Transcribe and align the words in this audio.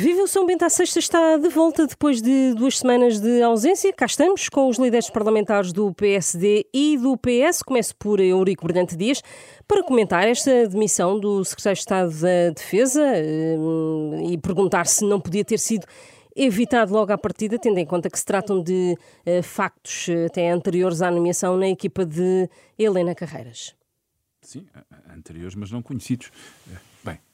Viva 0.00 0.22
o 0.22 0.26
São 0.26 0.46
Bento 0.46 0.64
à 0.64 0.70
Sexta 0.70 0.98
está 0.98 1.36
de 1.36 1.50
volta 1.50 1.86
depois 1.86 2.22
de 2.22 2.54
duas 2.54 2.78
semanas 2.78 3.20
de 3.20 3.42
ausência. 3.42 3.92
Cá 3.92 4.06
estamos 4.06 4.48
com 4.48 4.66
os 4.66 4.78
líderes 4.78 5.10
parlamentares 5.10 5.74
do 5.74 5.92
PSD 5.92 6.64
e 6.72 6.96
do 6.96 7.18
PS. 7.18 7.62
Começo 7.62 7.94
por 7.96 8.18
Eurico 8.18 8.64
Brilhante 8.66 8.96
Dias 8.96 9.22
para 9.68 9.84
comentar 9.84 10.26
esta 10.26 10.66
demissão 10.66 11.20
do 11.20 11.44
Secretário 11.44 11.74
de 11.74 11.80
Estado 11.80 12.12
da 12.18 12.50
Defesa 12.56 13.12
hum, 13.58 14.30
e 14.32 14.38
perguntar 14.38 14.86
se 14.86 15.04
não 15.04 15.20
podia 15.20 15.44
ter 15.44 15.58
sido 15.58 15.86
evitado 16.34 16.94
logo 16.94 17.12
à 17.12 17.18
partida, 17.18 17.58
tendo 17.58 17.76
em 17.76 17.84
conta 17.84 18.08
que 18.08 18.18
se 18.18 18.24
tratam 18.24 18.62
de 18.62 18.96
uh, 19.26 19.42
factos 19.42 20.08
eh, 20.08 20.24
até 20.24 20.50
anteriores 20.50 21.02
à 21.02 21.10
nomeação 21.10 21.58
na 21.58 21.68
equipa 21.68 22.06
de 22.06 22.48
Helena 22.78 23.14
Carreiras. 23.14 23.76
Sim, 24.40 24.64
anteriores, 25.14 25.54
mas 25.54 25.70
não 25.70 25.82
conhecidos. 25.82 26.30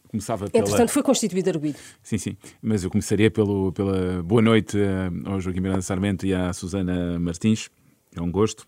Começava 0.09 0.49
pela... 0.49 0.65
Entretanto, 0.65 0.91
foi 0.91 1.03
constituído 1.03 1.51
arguido. 1.51 1.79
Sim, 2.03 2.19
sim. 2.19 2.37
Mas 2.63 2.85
eu 2.85 2.91
começaria 2.91 3.31
pelo, 3.31 3.73
pela 3.73 4.23
boa 4.23 4.43
noite 4.43 4.79
eh, 4.79 5.11
ao 5.25 5.41
Joaquim 5.41 5.61
Miranda 5.61 5.83
Sarmento 5.83 6.27
e 6.27 6.35
à 6.35 6.53
Susana 6.53 7.19
Martins. 7.19 7.69
É 8.15 8.21
um 8.21 8.31
gosto, 8.31 8.67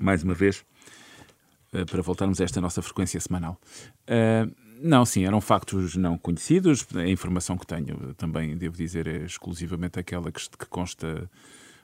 mais 0.00 0.22
uma 0.22 0.34
vez, 0.34 0.64
eh, 1.72 1.84
para 1.84 2.02
voltarmos 2.02 2.40
a 2.40 2.44
esta 2.44 2.60
nossa 2.60 2.82
frequência 2.82 3.20
semanal. 3.20 3.58
Uh, 4.02 4.52
não, 4.82 5.04
sim, 5.04 5.24
eram 5.24 5.40
factos 5.40 5.94
não 5.96 6.18
conhecidos. 6.18 6.86
A 6.94 7.06
informação 7.06 7.56
que 7.56 7.66
tenho, 7.66 8.14
também 8.14 8.56
devo 8.56 8.76
dizer, 8.76 9.06
é 9.06 9.24
exclusivamente 9.24 9.98
aquela 9.98 10.32
que, 10.32 10.40
que 10.50 10.66
consta 10.66 11.30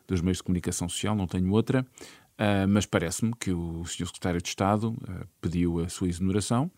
dos 0.09 0.21
meios 0.21 0.39
de 0.39 0.45
comunicação 0.45 0.89
social, 0.89 1.15
não 1.15 1.27
tenho 1.27 1.51
outra. 1.53 1.87
Uh, 2.35 2.69
mas 2.69 2.85
parece-me 2.85 3.33
que 3.39 3.51
o 3.53 3.85
Sr. 3.87 4.07
Secretário 4.07 4.43
de 4.43 4.49
Estado 4.49 4.91
uh, 4.91 5.27
pediu 5.41 5.81
a 5.81 5.89
sua 5.89 6.09
exoneração 6.09 6.71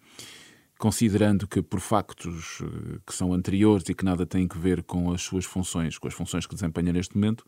considerando 0.79 1.47
que 1.47 1.61
por 1.61 1.81
factos 1.81 2.61
eh, 2.63 2.99
que 3.05 3.13
são 3.13 3.33
anteriores 3.35 3.89
e 3.89 3.95
que 3.95 4.05
nada 4.05 4.25
têm 4.25 4.49
a 4.49 4.59
ver 4.59 4.85
com 4.85 5.13
as 5.13 5.21
suas 5.23 5.45
funções, 5.45 5.99
com 5.99 6.07
as 6.07 6.15
funções 6.15 6.47
que 6.47 6.55
desempenha 6.55 6.93
neste 6.93 7.17
momento, 7.17 7.45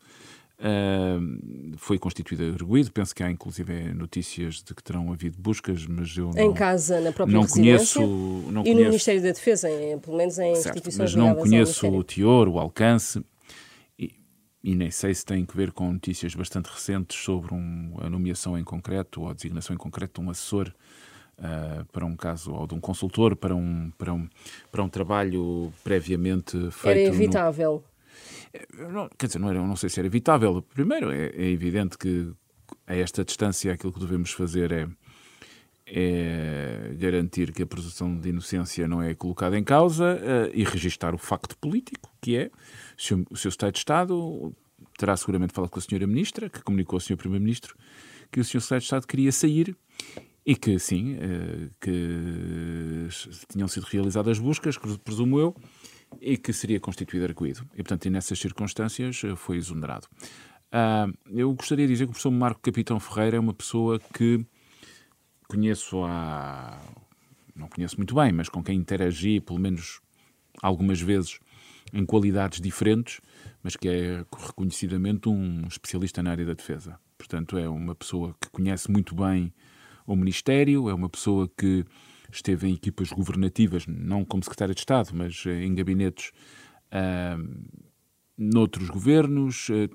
Uh, 0.61 1.75
foi 1.75 1.97
constituído 1.97 2.43
arguído. 2.43 2.91
Penso 2.91 3.15
que 3.15 3.23
há 3.23 3.31
inclusive 3.31 3.95
notícias 3.95 4.61
de 4.61 4.75
que 4.75 4.83
terão 4.83 5.11
havido 5.11 5.35
buscas, 5.39 5.87
mas 5.87 6.15
eu 6.15 6.29
não, 6.35 6.51
em 6.51 6.53
casa, 6.53 7.01
na 7.01 7.11
própria 7.11 7.33
não 7.35 7.47
conheço, 7.47 7.99
não 7.99 8.61
e 8.61 8.65
conheço, 8.65 8.75
no 8.75 8.83
Ministério 8.83 9.23
da 9.23 9.31
Defesa, 9.31 9.67
em, 9.71 9.97
pelo 9.97 10.17
menos 10.17 10.37
em 10.37 10.53
certo, 10.53 10.75
instituições 10.75 11.15
mas 11.15 11.15
não 11.15 11.33
conheço 11.33 11.87
o 11.87 12.03
teor, 12.03 12.47
o 12.47 12.59
alcance. 12.59 13.25
E, 13.97 14.13
e, 14.63 14.75
nem 14.75 14.91
sei 14.91 15.15
se 15.15 15.25
tem 15.25 15.47
a 15.49 15.57
ver 15.57 15.71
com 15.71 15.91
notícias 15.91 16.35
bastante 16.35 16.67
recentes 16.67 17.17
sobre 17.17 17.55
um, 17.55 17.95
a 17.99 18.07
nomeação 18.07 18.55
em 18.55 18.63
concreto 18.63 19.21
ou 19.21 19.29
a 19.29 19.33
designação 19.33 19.73
em 19.73 19.79
concreto 19.79 20.21
de 20.21 20.27
um 20.27 20.29
assessor 20.29 20.71
uh, 21.41 21.85
para 21.91 22.05
um 22.05 22.15
caso, 22.15 22.53
ou 22.53 22.67
de 22.67 22.75
um 22.75 22.79
consultor 22.79 23.35
para 23.35 23.55
um, 23.55 23.91
para 23.97 24.13
um, 24.13 24.29
para 24.71 24.83
um 24.83 24.89
trabalho 24.89 25.73
previamente 25.83 26.57
feito. 26.71 26.87
Era 26.87 27.01
evitável. 27.01 27.83
No... 28.73 28.91
Não, 28.91 29.09
quer 29.17 29.27
dizer, 29.27 29.39
não, 29.39 29.49
era, 29.49 29.59
não 29.59 29.75
sei 29.75 29.89
se 29.89 29.99
era 29.99 30.07
evitável. 30.07 30.61
Primeiro, 30.61 31.11
é, 31.11 31.27
é 31.27 31.49
evidente 31.49 31.97
que 31.97 32.31
a 32.85 32.95
esta 32.95 33.23
distância 33.23 33.73
aquilo 33.73 33.91
que 33.91 33.99
devemos 33.99 34.31
fazer 34.31 34.71
é, 34.71 34.87
é 35.85 36.93
garantir 36.97 37.51
que 37.51 37.63
a 37.63 37.65
presunção 37.65 38.17
de 38.17 38.29
inocência 38.29 38.87
não 38.87 39.01
é 39.01 39.13
colocada 39.13 39.57
em 39.57 39.63
causa 39.63 40.15
uh, 40.15 40.51
e 40.53 40.63
registar 40.63 41.15
o 41.15 41.17
facto 41.17 41.57
político, 41.57 42.11
que 42.21 42.37
é 42.37 42.51
se 42.97 43.13
o, 43.13 43.25
se 43.35 43.47
o 43.47 43.49
Estado 43.49 43.73
de 43.73 43.79
Estado 43.79 44.53
terá 44.97 45.15
seguramente 45.15 45.53
falado 45.53 45.69
com 45.69 45.79
a 45.79 45.81
Senhora 45.81 46.05
Ministra, 46.05 46.49
que 46.49 46.61
comunicou 46.61 46.97
ao 46.97 47.01
Sr. 47.01 47.17
Primeiro-Ministro 47.17 47.75
que 48.31 48.39
o 48.39 48.43
Sr. 48.43 48.61
Secretário 48.61 48.79
de 48.79 48.85
Estado 48.85 49.07
queria 49.07 49.31
sair 49.31 49.75
e 50.45 50.55
que, 50.55 50.79
sim, 50.79 51.17
eh, 51.19 51.69
que 51.79 53.07
tinham 53.47 53.67
sido 53.67 53.83
realizadas 53.83 54.39
buscas, 54.39 54.77
presumo 55.03 55.39
eu, 55.39 55.55
e 56.19 56.37
que 56.37 56.51
seria 56.51 56.79
constituído 56.79 57.25
arguído. 57.25 57.61
E, 57.73 57.77
portanto, 57.77 58.09
nessas 58.09 58.39
circunstâncias 58.39 59.21
eh, 59.23 59.35
foi 59.35 59.57
exonerado. 59.57 60.07
Uh, 60.73 61.13
eu 61.29 61.53
gostaria 61.53 61.85
de 61.85 61.93
dizer 61.93 62.05
que 62.05 62.11
o 62.11 62.13
professor 62.13 62.31
Marco 62.31 62.61
Capitão 62.61 62.99
Ferreira 62.99 63.37
é 63.37 63.39
uma 63.39 63.53
pessoa 63.53 63.99
que 64.13 64.43
conheço 65.47 66.01
há. 66.05 66.79
não 67.53 67.67
conheço 67.67 67.97
muito 67.97 68.15
bem, 68.15 68.31
mas 68.31 68.47
com 68.47 68.63
quem 68.63 68.77
interagi, 68.77 69.41
pelo 69.41 69.59
menos 69.59 69.99
algumas 70.61 71.01
vezes, 71.01 71.39
em 71.93 72.05
qualidades 72.05 72.61
diferentes, 72.61 73.19
mas 73.61 73.75
que 73.75 73.89
é 73.89 74.25
reconhecidamente 74.47 75.27
um 75.27 75.67
especialista 75.67 76.23
na 76.23 76.31
área 76.31 76.45
da 76.45 76.53
defesa. 76.53 76.97
Portanto, 77.17 77.57
é 77.57 77.67
uma 77.67 77.93
pessoa 77.93 78.33
que 78.39 78.49
conhece 78.49 78.89
muito 78.89 79.13
bem 79.13 79.53
o 80.13 80.15
Ministério, 80.15 80.89
é 80.89 80.93
uma 80.93 81.09
pessoa 81.09 81.49
que 81.57 81.85
esteve 82.31 82.67
em 82.67 82.73
equipas 82.73 83.09
governativas, 83.11 83.85
não 83.87 84.23
como 84.23 84.43
secretário 84.43 84.73
de 84.73 84.81
Estado, 84.81 85.09
mas 85.13 85.43
eh, 85.45 85.63
em 85.63 85.75
gabinetes 85.75 86.31
uh, 86.91 87.71
noutros 88.37 88.89
governos, 88.89 89.69
uh, 89.69 89.89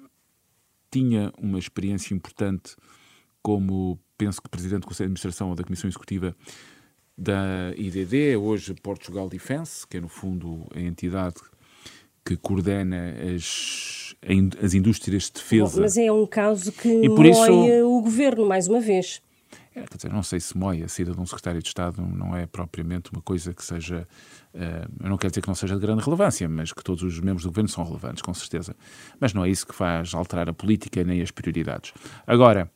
tinha 0.91 1.33
uma 1.39 1.59
experiência 1.59 2.15
importante 2.15 2.77
como, 3.43 3.99
penso 4.19 4.43
que 4.43 4.49
Presidente 4.49 4.83
do 4.83 4.87
Conselho 4.87 5.09
de 5.09 5.13
Administração 5.13 5.51
ou 5.51 5.55
da 5.55 5.65
Comissão 5.65 5.89
Executiva 5.89 6.37
da 7.17 7.73
IDD, 7.77 8.37
hoje 8.37 8.75
Portugal 8.75 9.29
Defense, 9.29 9.87
que 9.87 9.97
é 9.97 10.01
no 10.01 10.09
fundo 10.09 10.67
a 10.75 10.81
entidade 10.81 11.37
que 12.25 12.37
coordena 12.37 13.15
as, 13.35 14.15
as 14.63 14.75
indústrias 14.75 15.25
de 15.25 15.35
defesa. 15.35 15.81
Mas 15.81 15.97
é 15.97 16.11
um 16.11 16.27
caso 16.27 16.73
que 16.73 16.89
e 16.89 17.09
por 17.09 17.25
isso, 17.25 17.53
o 17.87 18.03
governo, 18.03 18.45
mais 18.45 18.69
uma 18.69 18.81
vez. 18.81 19.23
Quer 19.85 19.97
dizer, 19.97 20.13
não 20.13 20.23
sei 20.23 20.41
se 20.41 20.57
moia 20.57 20.87
a 20.87 20.89
saída 20.89 21.13
de 21.13 21.21
um 21.21 21.27
secretário 21.27 21.61
de 21.61 21.69
Estado 21.69 22.01
não 22.01 22.35
é 22.35 22.47
propriamente 22.47 23.11
uma 23.13 23.21
coisa 23.21 23.53
que 23.53 23.63
seja. 23.63 24.09
Uh, 24.55 25.05
eu 25.05 25.11
não 25.11 25.19
quero 25.19 25.31
dizer 25.31 25.43
que 25.43 25.49
não 25.49 25.55
seja 25.55 25.75
de 25.75 25.81
grande 25.81 26.03
relevância, 26.03 26.49
mas 26.49 26.73
que 26.73 26.83
todos 26.83 27.03
os 27.03 27.21
membros 27.21 27.43
do 27.43 27.51
governo 27.51 27.69
são 27.69 27.85
relevantes, 27.85 28.23
com 28.23 28.33
certeza. 28.33 28.75
Mas 29.21 29.35
não 29.35 29.45
é 29.45 29.51
isso 29.51 29.67
que 29.67 29.75
faz 29.75 30.15
alterar 30.15 30.49
a 30.49 30.55
política 30.55 31.05
nem 31.05 31.21
as 31.21 31.31
prioridades. 31.31 31.93
Agora, 32.27 32.71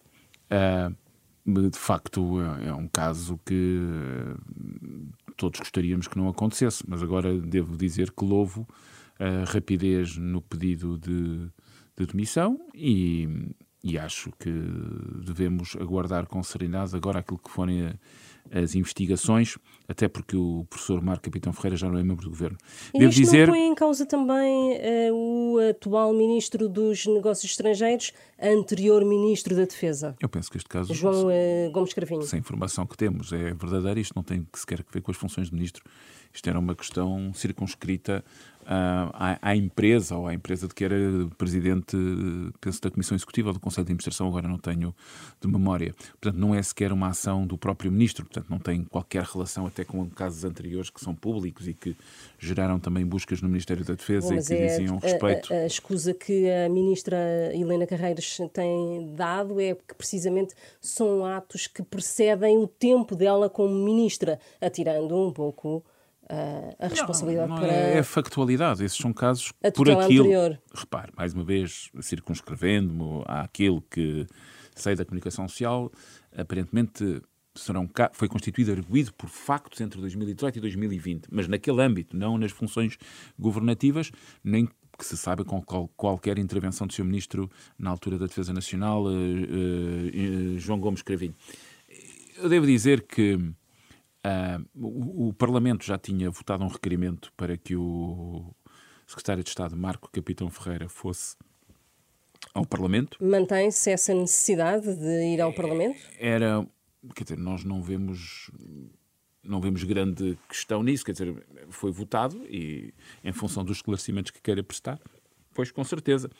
uh, 0.50 0.94
de 1.70 1.78
facto, 1.78 2.38
é, 2.60 2.68
é 2.68 2.74
um 2.74 2.86
caso 2.86 3.40
que 3.46 3.80
todos 5.38 5.58
gostaríamos 5.58 6.06
que 6.06 6.18
não 6.18 6.28
acontecesse, 6.28 6.84
mas 6.86 7.02
agora 7.02 7.34
devo 7.40 7.78
dizer 7.78 8.10
que 8.10 8.24
louvo 8.24 8.68
a 9.18 9.50
rapidez 9.50 10.18
no 10.18 10.42
pedido 10.42 10.98
de, 10.98 11.48
de 11.96 12.06
demissão 12.06 12.60
e 12.74 13.54
e 13.82 13.98
acho 13.98 14.30
que 14.38 14.50
devemos 15.24 15.76
aguardar 15.80 16.26
com 16.26 16.42
serenidade 16.42 16.94
agora 16.94 17.20
aquilo 17.20 17.38
que 17.38 17.50
forem 17.50 17.94
as 18.50 18.74
investigações, 18.74 19.56
até 19.88 20.08
porque 20.08 20.36
o 20.36 20.66
professor 20.68 21.00
Marco 21.02 21.22
Capitão 21.22 21.52
Ferreira 21.52 21.76
já 21.76 21.88
não 21.88 21.98
é 21.98 22.02
membro 22.02 22.24
do 22.24 22.30
governo. 22.30 22.58
E 22.94 22.98
Devo 22.98 23.10
isto 23.10 23.20
dizer... 23.20 23.46
não 23.46 23.54
põe 23.54 23.66
em 23.66 23.74
causa 23.74 24.06
também 24.06 24.72
uh, 24.72 25.14
o 25.14 25.58
atual 25.70 26.12
ministro 26.12 26.68
dos 26.68 27.06
Negócios 27.06 27.50
Estrangeiros, 27.50 28.12
anterior 28.40 29.04
ministro 29.04 29.54
da 29.54 29.64
Defesa? 29.64 30.16
Eu 30.20 30.28
penso 30.28 30.50
que 30.50 30.56
este 30.56 30.68
caso... 30.68 30.92
João 30.92 31.26
uh, 31.28 31.70
Gomes 31.70 31.92
Cravinho. 31.92 32.22
Se 32.22 32.34
a 32.34 32.38
informação 32.38 32.86
que 32.86 32.96
temos 32.96 33.32
é 33.32 33.54
verdadeira, 33.54 34.00
isto 34.00 34.14
não 34.16 34.22
tem 34.22 34.46
sequer 34.54 34.80
a 34.80 34.92
ver 34.92 35.00
com 35.00 35.10
as 35.10 35.16
funções 35.16 35.48
de 35.48 35.54
ministro. 35.54 35.84
Isto 36.32 36.48
era 36.48 36.58
uma 36.58 36.74
questão 36.74 37.32
circunscrita 37.34 38.24
uh, 38.62 39.10
à, 39.12 39.38
à, 39.42 39.56
empresa 39.56 40.16
ou 40.16 40.26
à 40.26 40.34
empresa 40.34 40.68
de 40.68 40.74
que 40.74 40.84
era 40.84 40.94
presidente, 41.36 41.96
penso, 42.60 42.80
da 42.80 42.90
Comissão 42.90 43.16
Executiva 43.16 43.48
ou 43.48 43.54
do 43.54 43.60
Conselho 43.60 43.84
de 43.84 43.92
Administração, 43.92 44.28
agora 44.28 44.46
não 44.46 44.58
tenho 44.58 44.94
de 45.40 45.48
memória. 45.48 45.94
Portanto, 46.20 46.38
não 46.38 46.54
é 46.54 46.62
sequer 46.62 46.92
uma 46.92 47.08
ação 47.08 47.46
do 47.46 47.58
próprio 47.58 47.90
ministro, 47.90 48.24
portanto, 48.24 48.46
não 48.48 48.58
tem 48.58 48.84
qualquer 48.84 49.24
relação 49.24 49.66
até 49.66 49.84
com 49.84 50.08
casos 50.10 50.44
anteriores 50.44 50.90
que 50.90 51.00
são 51.00 51.14
públicos 51.14 51.66
e 51.66 51.74
que 51.74 51.96
geraram 52.38 52.78
também 52.78 53.04
buscas 53.04 53.42
no 53.42 53.48
Ministério 53.48 53.84
da 53.84 53.94
Defesa 53.94 54.28
Bom, 54.28 54.40
e 54.40 54.44
que 54.44 54.54
é 54.54 54.66
diziam 54.66 54.96
a, 54.96 55.00
respeito. 55.00 55.52
A, 55.52 55.56
a, 55.56 55.60
a 55.60 55.66
escusa 55.66 56.14
que 56.14 56.48
a 56.48 56.68
ministra 56.68 57.16
Helena 57.52 57.86
Carreiras 57.86 58.38
tem 58.52 59.14
dado 59.14 59.60
é 59.60 59.74
que 59.74 59.94
precisamente 59.94 60.54
são 60.80 61.24
atos 61.24 61.66
que 61.66 61.82
precedem 61.82 62.58
o 62.58 62.66
tempo 62.66 63.16
dela 63.16 63.50
como 63.50 63.74
ministra, 63.74 64.38
atirando 64.60 65.16
um 65.16 65.32
pouco 65.32 65.84
a 66.78 66.88
responsabilidade 66.88 67.48
não, 67.48 67.56
não 67.56 67.62
para. 67.62 67.72
É, 67.72 67.98
é 67.98 68.02
factualidade, 68.02 68.84
esses 68.84 68.96
são 68.96 69.12
casos 69.12 69.52
por 69.74 69.90
aquilo. 69.90 70.24
Anterior. 70.26 70.60
Repare, 70.72 71.12
mais 71.16 71.34
uma 71.34 71.44
vez, 71.44 71.90
circunscrevendo-me 72.00 73.22
àquilo 73.26 73.82
que 73.82 74.26
sei 74.74 74.94
da 74.94 75.04
comunicação 75.04 75.48
social, 75.48 75.90
aparentemente 76.36 77.20
serão, 77.54 77.88
foi 78.12 78.28
constituído 78.28 78.72
arguído 78.72 79.12
por 79.14 79.28
factos 79.28 79.80
entre 79.80 80.00
2018 80.00 80.56
e 80.56 80.60
2020, 80.60 81.28
mas 81.30 81.48
naquele 81.48 81.82
âmbito, 81.82 82.16
não 82.16 82.38
nas 82.38 82.52
funções 82.52 82.96
governativas, 83.38 84.10
nem 84.42 84.66
que 84.66 85.04
se 85.04 85.16
saiba 85.16 85.44
com 85.44 85.62
qual, 85.62 85.88
qualquer 85.96 86.38
intervenção 86.38 86.86
do 86.86 86.92
Sr. 86.92 87.04
Ministro 87.04 87.50
na 87.78 87.90
altura 87.90 88.18
da 88.18 88.26
Defesa 88.26 88.52
Nacional, 88.52 89.04
uh, 89.04 89.08
uh, 89.08 90.54
uh, 90.54 90.58
João 90.58 90.78
Gomes 90.78 91.02
Cravinho. 91.02 91.34
Eu 92.36 92.48
devo 92.48 92.66
dizer 92.66 93.02
que 93.02 93.38
Uh, 94.24 94.66
o, 94.74 95.28
o, 95.28 95.32
Parlamento 95.32 95.84
já 95.84 95.96
tinha 95.96 96.30
votado 96.30 96.62
um 96.62 96.68
requerimento 96.68 97.32
para 97.36 97.56
que 97.56 97.74
o 97.74 98.54
secretário 99.06 99.42
de 99.42 99.48
Estado, 99.48 99.76
Marco 99.76 100.10
Capitão 100.10 100.50
Ferreira, 100.50 100.88
fosse 100.88 101.36
ao 102.54 102.66
Parlamento. 102.66 103.16
Mantém-se 103.22 103.90
essa 103.90 104.12
necessidade 104.12 104.94
de 104.94 105.34
ir 105.34 105.40
ao 105.40 105.52
Parlamento? 105.52 105.98
Era, 106.18 106.66
quer 107.14 107.24
dizer, 107.24 107.38
nós 107.38 107.64
não 107.64 107.82
vemos 107.82 108.50
não 109.42 109.60
vemos 109.60 109.82
grande 109.84 110.38
questão 110.48 110.82
nisso, 110.82 111.04
quer 111.04 111.12
dizer, 111.12 111.46
foi 111.70 111.90
votado 111.90 112.36
e 112.46 112.92
em 113.24 113.32
função 113.32 113.64
dos 113.64 113.78
esclarecimentos 113.78 114.30
que 114.30 114.40
queira 114.40 114.62
prestar, 114.62 115.00
pois 115.54 115.70
com 115.70 115.82
certeza. 115.82 116.30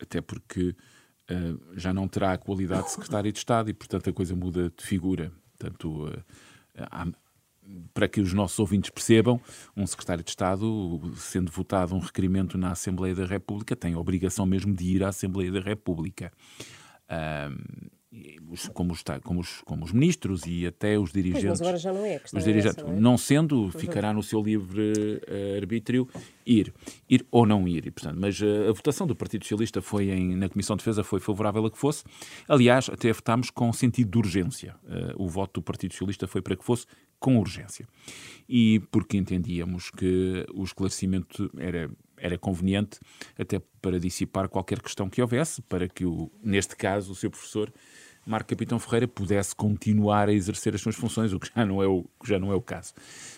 Até 0.00 0.20
porque 0.20 0.68
uh, 0.68 1.76
já 1.76 1.92
não 1.92 2.06
terá 2.06 2.32
a 2.32 2.38
qualidade 2.38 2.84
de 2.84 2.92
secretário 2.92 3.32
de 3.32 3.38
Estado 3.38 3.68
e, 3.70 3.74
portanto, 3.74 4.08
a 4.08 4.12
coisa 4.12 4.36
muda 4.36 4.70
de 4.70 4.84
figura. 4.84 5.32
Portanto, 5.58 6.06
uh, 6.06 6.24
para 7.92 8.08
que 8.08 8.20
os 8.20 8.32
nossos 8.32 8.58
ouvintes 8.58 8.90
percebam, 8.90 9.40
um 9.76 9.86
secretário 9.86 10.24
de 10.24 10.30
Estado, 10.30 11.00
sendo 11.16 11.50
votado 11.50 11.94
um 11.94 11.98
requerimento 11.98 12.56
na 12.56 12.72
Assembleia 12.72 13.14
da 13.14 13.26
República, 13.26 13.76
tem 13.76 13.94
a 13.94 13.98
obrigação 13.98 14.46
mesmo 14.46 14.74
de 14.74 14.84
ir 14.84 15.04
à 15.04 15.08
Assembleia 15.08 15.52
da 15.52 15.60
República. 15.60 16.32
Como 18.72 18.92
os, 18.92 19.02
como, 19.22 19.40
os, 19.40 19.60
como 19.62 19.84
os 19.84 19.92
ministros 19.92 20.42
e 20.46 20.66
até 20.66 20.98
os 20.98 21.12
dirigentes. 21.12 21.44
Mas 21.44 21.60
agora 21.60 21.76
já 21.76 21.92
não 21.92 22.04
é. 22.04 22.20
Os 22.32 22.44
dirigentes, 22.44 22.78
é 22.78 22.80
essa, 22.80 22.90
não, 22.90 22.96
é? 22.96 23.00
não, 23.00 23.18
sendo, 23.18 23.70
ficará 23.70 24.14
no 24.14 24.22
seu 24.22 24.42
livre 24.42 24.92
uh, 24.92 25.56
arbítrio 25.56 26.08
ir, 26.46 26.72
ir 27.08 27.26
ou 27.30 27.46
não 27.46 27.68
ir. 27.68 27.92
Portanto, 27.92 28.18
mas 28.18 28.40
uh, 28.40 28.68
a 28.68 28.72
votação 28.72 29.06
do 29.06 29.14
Partido 29.14 29.44
Socialista 29.44 29.82
foi 29.82 30.10
em, 30.10 30.36
na 30.36 30.48
Comissão 30.48 30.74
de 30.74 30.80
Defesa 30.80 31.04
foi 31.04 31.20
favorável 31.20 31.66
a 31.66 31.70
que 31.70 31.78
fosse. 31.78 32.04
Aliás, 32.48 32.88
até 32.88 33.12
votámos 33.12 33.50
com 33.50 33.70
sentido 33.72 34.10
de 34.10 34.18
urgência. 34.18 34.74
Uh, 34.84 35.22
o 35.22 35.28
voto 35.28 35.60
do 35.60 35.62
Partido 35.62 35.92
Socialista 35.92 36.26
foi 36.26 36.40
para 36.40 36.56
que 36.56 36.64
fosse 36.64 36.86
com 37.20 37.38
urgência. 37.38 37.86
E 38.48 38.80
porque 38.90 39.18
entendíamos 39.18 39.90
que 39.90 40.46
o 40.54 40.64
esclarecimento 40.64 41.50
era 41.58 41.90
era 42.20 42.38
conveniente 42.38 42.98
até 43.38 43.60
para 43.80 43.98
dissipar 43.98 44.48
qualquer 44.48 44.80
questão 44.80 45.08
que 45.08 45.20
houvesse, 45.20 45.62
para 45.62 45.88
que, 45.88 46.04
o, 46.04 46.30
neste 46.42 46.76
caso, 46.76 47.12
o 47.12 47.14
seu 47.14 47.30
professor 47.30 47.72
Marco 48.28 48.50
Capitão 48.50 48.78
Ferreira 48.78 49.08
pudesse 49.08 49.56
continuar 49.56 50.28
a 50.28 50.32
exercer 50.32 50.74
as 50.74 50.82
suas 50.82 50.94
funções, 50.94 51.32
o 51.32 51.40
que 51.40 51.50
já 51.54 51.64
não 51.64 51.82
é 51.82 51.86
o, 51.86 52.04
já 52.24 52.38
não 52.38 52.52
é 52.52 52.54
o 52.54 52.60
caso. 52.60 52.92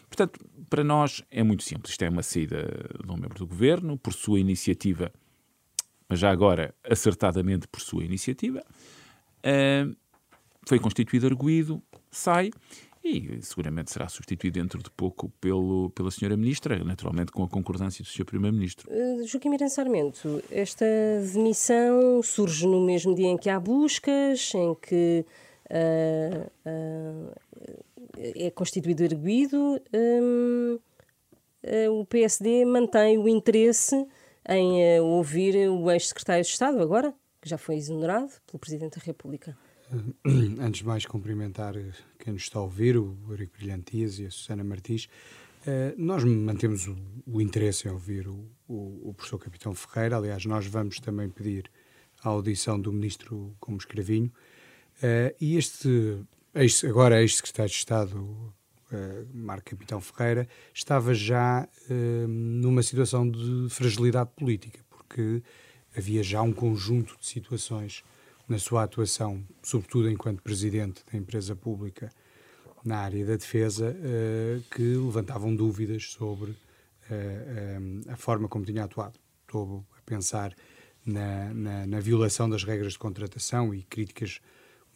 Portanto, 0.09 0.41
para 0.69 0.83
nós 0.83 1.23
é 1.31 1.45
muito 1.45 1.63
simples. 1.63 1.93
Isto 1.93 2.05
é 2.05 2.09
uma 2.09 2.25
saída 2.25 2.67
de 3.05 3.11
um 3.11 3.15
membro 3.15 3.39
do 3.39 3.47
governo, 3.47 3.97
por 3.97 4.13
sua 4.13 4.41
iniciativa, 4.41 5.13
mas 6.09 6.19
já 6.19 6.31
agora 6.31 6.75
acertadamente 6.83 7.69
por 7.69 7.81
sua 7.81 8.05
iniciativa. 8.05 8.65
Uh, 9.45 9.97
foi 10.67 10.81
constituído 10.81 11.27
arguído, 11.27 11.81
sai 12.11 12.51
e 13.03 13.41
seguramente 13.43 13.91
será 13.91 14.09
substituído 14.09 14.61
dentro 14.61 14.83
de 14.83 14.91
pouco 14.91 15.31
pelo, 15.41 15.91
pela 15.91 16.11
senhora 16.11 16.37
ministra, 16.37 16.83
naturalmente 16.85 17.33
com 17.33 17.43
a 17.43 17.49
concordância 17.49 18.03
do 18.03 18.09
senhor 18.09 18.27
primeiro-ministro. 18.27 18.89
Uh, 18.91 19.27
Joaquim 19.27 19.49
Miranda 19.49 19.71
Sarmento, 19.71 20.43
esta 20.51 20.85
demissão 21.33 22.23
surge 22.23 22.67
no 22.67 22.85
mesmo 22.85 23.15
dia 23.15 23.29
em 23.29 23.39
que 23.39 23.49
há 23.49 23.59
buscas, 23.59 24.53
em 24.55 24.75
que 24.75 25.25
uh, 25.71 26.51
uh, 26.67 27.33
é 28.19 28.51
constituído 28.51 29.03
erguido, 29.03 29.81
um, 29.95 30.79
o 31.91 32.05
PSD 32.07 32.65
mantém 32.65 33.19
o 33.19 33.29
interesse 33.29 34.07
em 34.49 35.01
ouvir 35.01 35.69
o 35.69 35.91
ex-secretário 35.91 36.43
de 36.43 36.51
Estado 36.51 36.81
agora, 36.81 37.15
que 37.41 37.49
já 37.49 37.59
foi 37.59 37.77
exonerado 37.77 38.33
pelo 38.47 38.59
Presidente 38.59 38.99
da 38.99 39.05
República. 39.05 39.57
Antes 40.61 40.83
de 40.83 40.87
mais, 40.87 41.05
cumprimentar 41.05 41.75
quem 42.19 42.33
nos 42.33 42.43
está 42.43 42.61
a 42.61 42.63
ouvir, 42.63 42.97
o 42.97 43.17
Eurico 43.29 43.57
Brilhantias 43.59 44.21
e 44.21 44.27
a 44.27 44.31
Susana 44.31 44.63
Martins. 44.63 45.09
Uh, 45.67 45.95
nós 45.99 46.23
mantemos 46.23 46.87
o, 46.87 46.97
o, 47.27 47.41
interesse 47.41 47.89
em 47.89 47.91
ouvir 47.91 48.29
o, 48.29 48.47
o, 48.69 49.09
o, 49.09 49.15
professor 49.15 49.39
Capitão 49.39 49.75
Ferreira. 49.75 50.17
Aliás, 50.17 50.47
nós 50.47 50.65
vamos 50.67 51.01
também 51.01 51.29
pedir 51.29 51.69
a 52.23 52.29
audição 52.29 52.81
do 52.81 52.93
ministro 52.93 53.55
como 53.59 53.79
escravinho. 53.79 54.33
Uh, 55.03 55.35
e 55.41 55.57
este, 55.57 56.25
ex, 56.55 56.85
agora 56.85 57.21
ex-secretário 57.21 57.71
de 57.71 57.77
Estado, 57.77 58.55
Marco 59.33 59.71
Capitão 59.71 60.01
Ferreira, 60.01 60.49
estava 60.75 61.15
já 61.15 61.69
numa 62.29 62.83
situação 62.83 63.31
de 63.31 63.69
fragilidade 63.71 64.31
política, 64.37 64.81
porque 64.91 65.45
havia 65.97 66.25
já 66.25 66.43
um 66.43 66.53
conjunto 66.53 67.17
de 67.21 67.25
situações 67.25 68.03
na 68.51 68.59
sua 68.59 68.83
atuação, 68.83 69.47
sobretudo 69.63 70.11
enquanto 70.11 70.43
presidente 70.43 71.05
da 71.11 71.17
empresa 71.17 71.55
pública 71.55 72.11
na 72.85 72.99
área 72.99 73.25
da 73.25 73.37
defesa, 73.37 73.95
uh, 73.95 74.61
que 74.75 74.83
levantavam 74.83 75.55
dúvidas 75.55 76.11
sobre 76.11 76.57
eh, 77.09 77.15
eh, 78.07 78.13
a 78.13 78.17
forma 78.17 78.49
como 78.49 78.65
tinha 78.65 78.85
atuado. 78.85 79.19
Estou 79.43 79.85
a 79.99 80.03
pensar 80.03 80.55
na, 81.05 81.53
na, 81.53 81.87
na, 81.87 82.01
violação 82.01 82.49
das 82.49 82.63
regras 82.63 82.93
de 82.93 82.99
contratação 83.01 83.75
e 83.75 83.83
críticas 83.83 84.41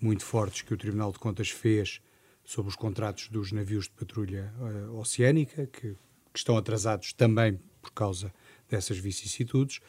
muito 0.01 0.25
fortes 0.25 0.63
que 0.63 0.73
o 0.73 0.77
Tribunal 0.77 1.11
de 1.11 1.19
Contas 1.19 1.51
fez 1.51 2.01
sobre 2.45 2.71
os 2.71 2.77
contratos 2.77 3.29
dos 3.29 3.51
navios 3.51 3.87
de 3.87 3.91
patrulha 3.91 4.55
oceânica, 4.93 5.67
que, 5.67 5.97
que, 6.33 6.39
estão 6.39 6.57
atrasados 6.57 7.13
também 7.13 7.61
por 7.83 7.91
causa 7.91 8.33
dessas 8.69 8.97
vicissitudes. 8.99 9.81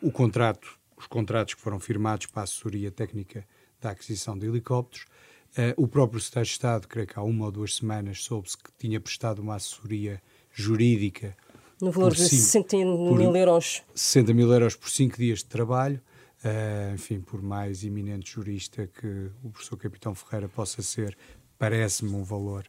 o 0.00 0.10
contrato 0.10 0.79
os 1.00 1.06
contratos 1.06 1.54
que 1.54 1.60
foram 1.60 1.80
firmados 1.80 2.26
para 2.26 2.42
a 2.42 2.44
assessoria 2.44 2.90
técnica 2.90 3.46
da 3.80 3.90
aquisição 3.90 4.38
de 4.38 4.46
helicópteros. 4.46 5.06
Uh, 5.52 5.82
o 5.82 5.88
próprio 5.88 6.20
Secretário 6.20 6.46
de 6.46 6.52
Estado, 6.52 6.88
creio 6.88 7.06
que 7.06 7.18
há 7.18 7.22
uma 7.22 7.46
ou 7.46 7.50
duas 7.50 7.76
semanas, 7.76 8.22
soube-se 8.22 8.56
que 8.56 8.70
tinha 8.78 9.00
prestado 9.00 9.40
uma 9.40 9.56
assessoria 9.56 10.22
jurídica. 10.52 11.36
No 11.80 11.90
valor 11.90 12.12
de 12.12 12.28
60 12.28 12.76
mil 12.76 13.34
euros. 13.34 13.82
60 13.94 14.34
mil 14.34 14.52
euros 14.52 14.76
por 14.76 14.90
5 14.90 15.16
dias 15.16 15.38
de 15.38 15.46
trabalho. 15.46 16.00
Uh, 16.44 16.94
enfim, 16.94 17.20
por 17.20 17.42
mais 17.42 17.82
iminente 17.82 18.32
jurista 18.32 18.86
que 18.86 19.30
o 19.42 19.50
professor 19.50 19.76
Capitão 19.76 20.14
Ferreira 20.14 20.48
possa 20.48 20.82
ser, 20.82 21.16
parece-me 21.58 22.14
um 22.14 22.22
valor 22.22 22.66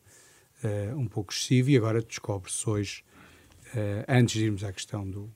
uh, 0.64 0.98
um 0.98 1.08
pouco 1.08 1.32
excessivo. 1.34 1.70
E 1.70 1.78
agora 1.78 2.02
descobre-se 2.02 2.70
hoje, 2.70 3.04
antes 4.08 4.36
de 4.36 4.46
irmos 4.46 4.64
à 4.66 4.74
questão 4.74 5.10
do, 5.10 5.32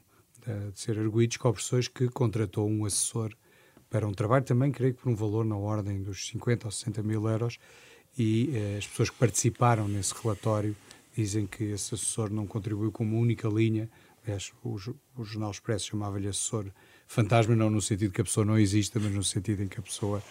de, 0.46 0.72
de 0.72 0.80
ser 0.80 1.00
arguído, 1.00 1.30
descobre-se 1.30 1.90
que 1.90 2.08
contratou 2.10 2.70
um 2.70 2.86
assessor 2.86 3.34
para 3.90 4.08
um 4.08 4.12
trabalho 4.12 4.44
também, 4.44 4.72
creio 4.72 4.94
que 4.94 5.02
por 5.02 5.10
um 5.10 5.16
valor 5.16 5.46
na 5.46 5.56
ordem 5.56 6.02
dos 6.02 6.28
50 6.28 6.68
ou 6.68 6.72
60 6.72 7.04
mil 7.04 7.28
euros, 7.28 7.58
e 8.18 8.52
eh, 8.54 8.78
as 8.78 8.88
pessoas 8.88 9.10
que 9.10 9.18
participaram 9.18 9.88
nesse 9.88 10.14
relatório 10.22 10.76
dizem 11.16 11.46
que 11.46 11.64
esse 11.64 11.96
assessor 11.96 12.30
não 12.30 12.46
contribuiu 12.46 12.92
com 12.92 13.04
uma 13.04 13.18
única 13.18 13.48
linha. 13.48 13.90
Aliás, 14.24 14.52
o, 14.64 14.76
o 15.18 15.24
Jornal 15.24 15.52
Expresso 15.52 15.88
chamava-lhe 15.88 16.28
assessor 16.28 16.66
fantasma, 17.08 17.56
não 17.56 17.70
no 17.70 17.82
sentido 17.82 18.12
que 18.12 18.22
a 18.22 18.24
pessoa 18.24 18.46
não 18.46 18.58
exista, 18.58 19.00
mas 19.00 19.12
no 19.14 19.24
sentido 19.24 19.64
em 19.64 19.68
que 19.68 19.80
a 19.80 19.84
pessoa 19.84 20.22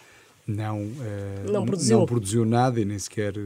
não, 0.46 0.80
eh, 1.00 1.50
não, 1.50 1.64
produziu. 1.64 1.98
não 1.98 2.06
produziu 2.06 2.44
nada 2.44 2.80
e 2.80 2.84
nem 2.84 2.98
sequer 2.98 3.34
eh, 3.36 3.40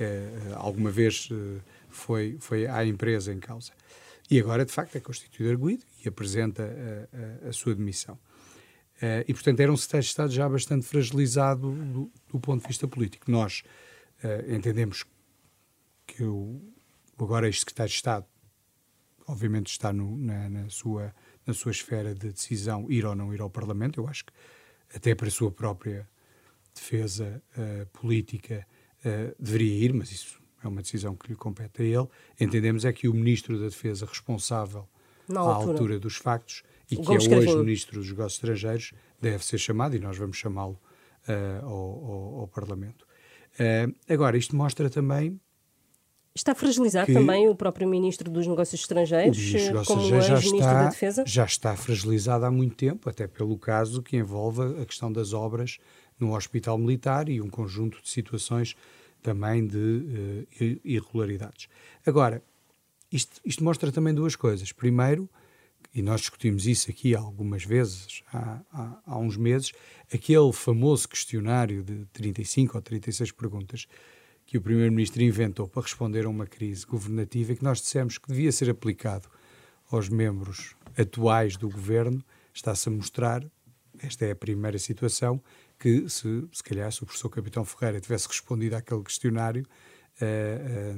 eh 0.00 0.52
alguma 0.54 0.90
vez 0.90 1.28
eh, 1.32 1.60
foi, 1.88 2.36
foi 2.40 2.66
à 2.66 2.84
empresa 2.84 3.32
em 3.32 3.38
causa. 3.38 3.72
E 4.30 4.40
agora, 4.40 4.64
de 4.64 4.72
facto, 4.72 4.96
é 4.96 5.00
constituído 5.00 5.52
arguído 5.52 5.84
e 6.04 6.08
apresenta 6.08 6.62
a, 6.62 7.46
a, 7.46 7.50
a 7.50 7.52
sua 7.52 7.74
demissão. 7.74 8.18
Uh, 8.96 9.22
e, 9.28 9.34
portanto, 9.34 9.60
era 9.60 9.72
um 9.72 9.76
secretário 9.76 10.04
de 10.04 10.08
Estado 10.08 10.32
já 10.32 10.48
bastante 10.48 10.86
fragilizado 10.86 11.70
do, 11.70 12.10
do 12.28 12.40
ponto 12.40 12.62
de 12.62 12.68
vista 12.68 12.88
político. 12.88 13.30
Nós 13.30 13.62
uh, 14.24 14.52
entendemos 14.52 15.04
que 16.06 16.24
o 16.24 16.60
agora 17.18 17.46
ex-secretário 17.46 17.90
de 17.90 17.96
Estado, 17.96 18.26
obviamente, 19.26 19.70
está 19.70 19.92
no, 19.92 20.16
na, 20.16 20.48
na, 20.48 20.68
sua, 20.70 21.14
na 21.46 21.54
sua 21.54 21.72
esfera 21.72 22.14
de 22.14 22.32
decisão 22.32 22.90
ir 22.90 23.04
ou 23.04 23.14
não 23.14 23.32
ir 23.34 23.40
ao 23.40 23.50
Parlamento. 23.50 24.00
Eu 24.00 24.08
acho 24.08 24.24
que, 24.24 24.32
até 24.94 25.14
para 25.14 25.28
a 25.28 25.30
sua 25.30 25.52
própria 25.52 26.08
defesa 26.74 27.42
uh, 27.56 27.86
política, 27.98 28.66
deveria 29.38 29.84
ir, 29.84 29.92
mas 29.92 30.10
isso 30.10 30.42
é 30.66 30.68
uma 30.68 30.82
decisão 30.82 31.14
que 31.14 31.28
lhe 31.28 31.36
compete 31.36 31.82
a 31.82 31.84
ele. 31.84 32.08
Entendemos 32.40 32.84
é 32.84 32.92
que 32.92 33.08
o 33.08 33.14
Ministro 33.14 33.58
da 33.58 33.66
Defesa 33.66 34.06
responsável 34.06 34.88
Na 35.28 35.40
à 35.40 35.44
altura. 35.44 35.72
altura 35.72 35.98
dos 35.98 36.16
factos 36.16 36.62
e 36.90 36.96
que 36.96 37.12
é 37.12 37.16
hoje 37.16 37.54
o 37.54 37.58
Ministro 37.58 37.98
dos 37.98 38.08
Negócios 38.08 38.34
Estrangeiros 38.34 38.92
deve 39.20 39.44
ser 39.44 39.58
chamado 39.58 39.96
e 39.96 39.98
nós 39.98 40.16
vamos 40.16 40.36
chamá-lo 40.36 40.78
uh, 41.28 41.64
ao, 41.64 41.70
ao, 41.70 42.40
ao, 42.40 42.48
Parlamento. 42.48 43.06
Uh, 43.54 43.94
agora, 44.08 44.36
isto 44.36 44.54
mostra 44.54 44.88
também. 44.90 45.40
Está 46.34 46.54
fragilizado 46.54 47.10
também 47.10 47.48
o 47.48 47.54
próprio 47.54 47.88
Ministro 47.88 48.30
dos 48.30 48.46
Negócios 48.46 48.82
Estrangeiros, 48.82 49.38
Negócios 49.38 49.86
como 49.86 50.20
já 50.20 50.38
está, 50.38 50.82
da 50.82 50.88
Defesa? 50.90 51.24
Já 51.26 51.44
está 51.46 51.74
fragilizado 51.74 52.44
há 52.44 52.50
muito 52.50 52.76
tempo, 52.76 53.08
até 53.08 53.26
pelo 53.26 53.56
caso 53.58 54.02
que 54.02 54.18
envolve 54.18 54.82
a 54.82 54.84
questão 54.84 55.10
das 55.10 55.32
obras 55.32 55.78
no 56.20 56.36
Hospital 56.36 56.76
Militar 56.76 57.30
e 57.30 57.40
um 57.40 57.48
conjunto 57.48 58.02
de 58.02 58.10
situações 58.10 58.76
também 59.22 59.66
de 59.66 59.76
uh, 59.76 60.80
irregularidades. 60.84 61.68
Agora, 62.04 62.42
isto, 63.10 63.40
isto, 63.44 63.64
mostra 63.64 63.90
também 63.90 64.14
duas 64.14 64.36
coisas. 64.36 64.72
Primeiro, 64.72 65.28
e 65.94 66.02
nós 66.02 66.20
discutimos 66.20 66.66
isso 66.66 66.90
aqui 66.90 67.14
algumas 67.14 67.64
vezes 67.64 68.22
há, 68.32 68.60
há, 68.72 69.02
há 69.06 69.18
uns 69.18 69.36
meses, 69.36 69.72
aquele 70.12 70.52
famoso 70.52 71.08
questionário 71.08 71.82
de 71.82 72.04
35 72.12 72.76
ou 72.76 72.82
36 72.82 73.32
perguntas 73.32 73.86
que 74.44 74.56
o 74.56 74.60
Primeiro-Ministro 74.60 75.22
inventou 75.22 75.66
para 75.66 75.82
responder 75.82 76.24
a 76.24 76.28
uma 76.28 76.46
crise 76.46 76.86
governativa 76.86 77.52
e 77.52 77.56
que 77.56 77.64
nós 77.64 77.80
dissemos 77.80 78.16
que 78.16 78.28
devia 78.28 78.52
ser 78.52 78.70
aplicado 78.70 79.28
aos 79.90 80.08
membros 80.08 80.76
atuais 80.96 81.56
do 81.56 81.68
governo, 81.68 82.24
está-se 82.54 82.88
a 82.88 82.92
mostrar, 82.92 83.44
esta 83.98 84.24
é 84.24 84.30
a 84.30 84.36
primeira 84.36 84.78
situação, 84.78 85.42
que 85.78 86.08
se, 86.08 86.44
se 86.52 86.62
calhar, 86.62 86.90
se 86.90 87.02
o 87.02 87.06
professor 87.06 87.28
Capitão 87.28 87.64
Ferreira 87.64 88.00
tivesse 88.00 88.28
respondido 88.28 88.76
àquele 88.76 89.02
questionário, 89.02 89.66
Uh, 90.16 90.96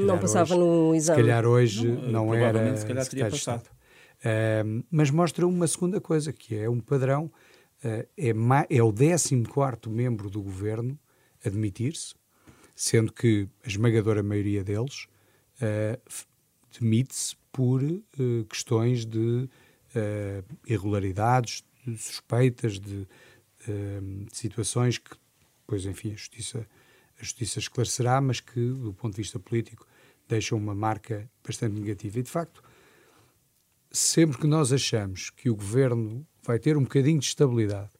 uh, 0.00 0.06
não 0.06 0.18
passava 0.18 0.54
hoje, 0.54 0.64
no 0.64 0.94
exame. 0.94 1.18
Se 1.18 1.22
calhar 1.22 1.46
hoje 1.46 1.86
não, 1.86 2.26
não 2.26 2.34
era. 2.34 2.76
Se 2.76 2.86
calhar 2.86 3.06
teria 3.06 3.28
passado. 3.28 3.66
Uh, 3.66 4.84
mas 4.90 5.10
mostra 5.10 5.46
uma 5.46 5.66
segunda 5.66 6.00
coisa, 6.00 6.32
que 6.32 6.56
é 6.56 6.68
um 6.68 6.80
padrão. 6.80 7.30
é, 7.82 8.06
é 8.70 8.82
o 8.82 8.90
14 8.90 9.44
membro 9.88 10.30
do 10.30 10.40
governo 10.40 10.98
a 11.44 11.50
demitir-se, 11.50 12.14
sendo 12.74 13.12
que 13.12 13.46
a 13.62 13.68
esmagadora 13.68 14.22
maioria 14.22 14.64
deles 14.64 15.06
demite-se 16.80 17.36
por 17.52 17.82
questões 18.48 19.04
de 19.04 19.48
irregularidades, 20.66 21.62
de 21.86 21.98
suspeitas, 21.98 22.80
de, 22.80 23.06
de 23.66 24.26
situações 24.36 24.98
que, 24.98 25.10
pois, 25.66 25.84
enfim, 25.86 26.12
a 26.12 26.16
justiça 26.16 26.66
a 27.18 27.22
justiça 27.22 27.58
esclarecerá, 27.58 28.20
mas 28.20 28.40
que, 28.40 28.60
do 28.60 28.92
ponto 28.92 29.14
de 29.14 29.22
vista 29.22 29.38
político, 29.38 29.86
deixam 30.28 30.58
uma 30.58 30.74
marca 30.74 31.30
bastante 31.46 31.78
negativa. 31.78 32.18
E, 32.18 32.22
de 32.22 32.30
facto, 32.30 32.62
sempre 33.90 34.38
que 34.38 34.46
nós 34.46 34.72
achamos 34.72 35.30
que 35.30 35.48
o 35.48 35.54
governo 35.54 36.26
vai 36.42 36.58
ter 36.58 36.76
um 36.76 36.82
bocadinho 36.82 37.18
de 37.18 37.26
estabilidade 37.26 37.92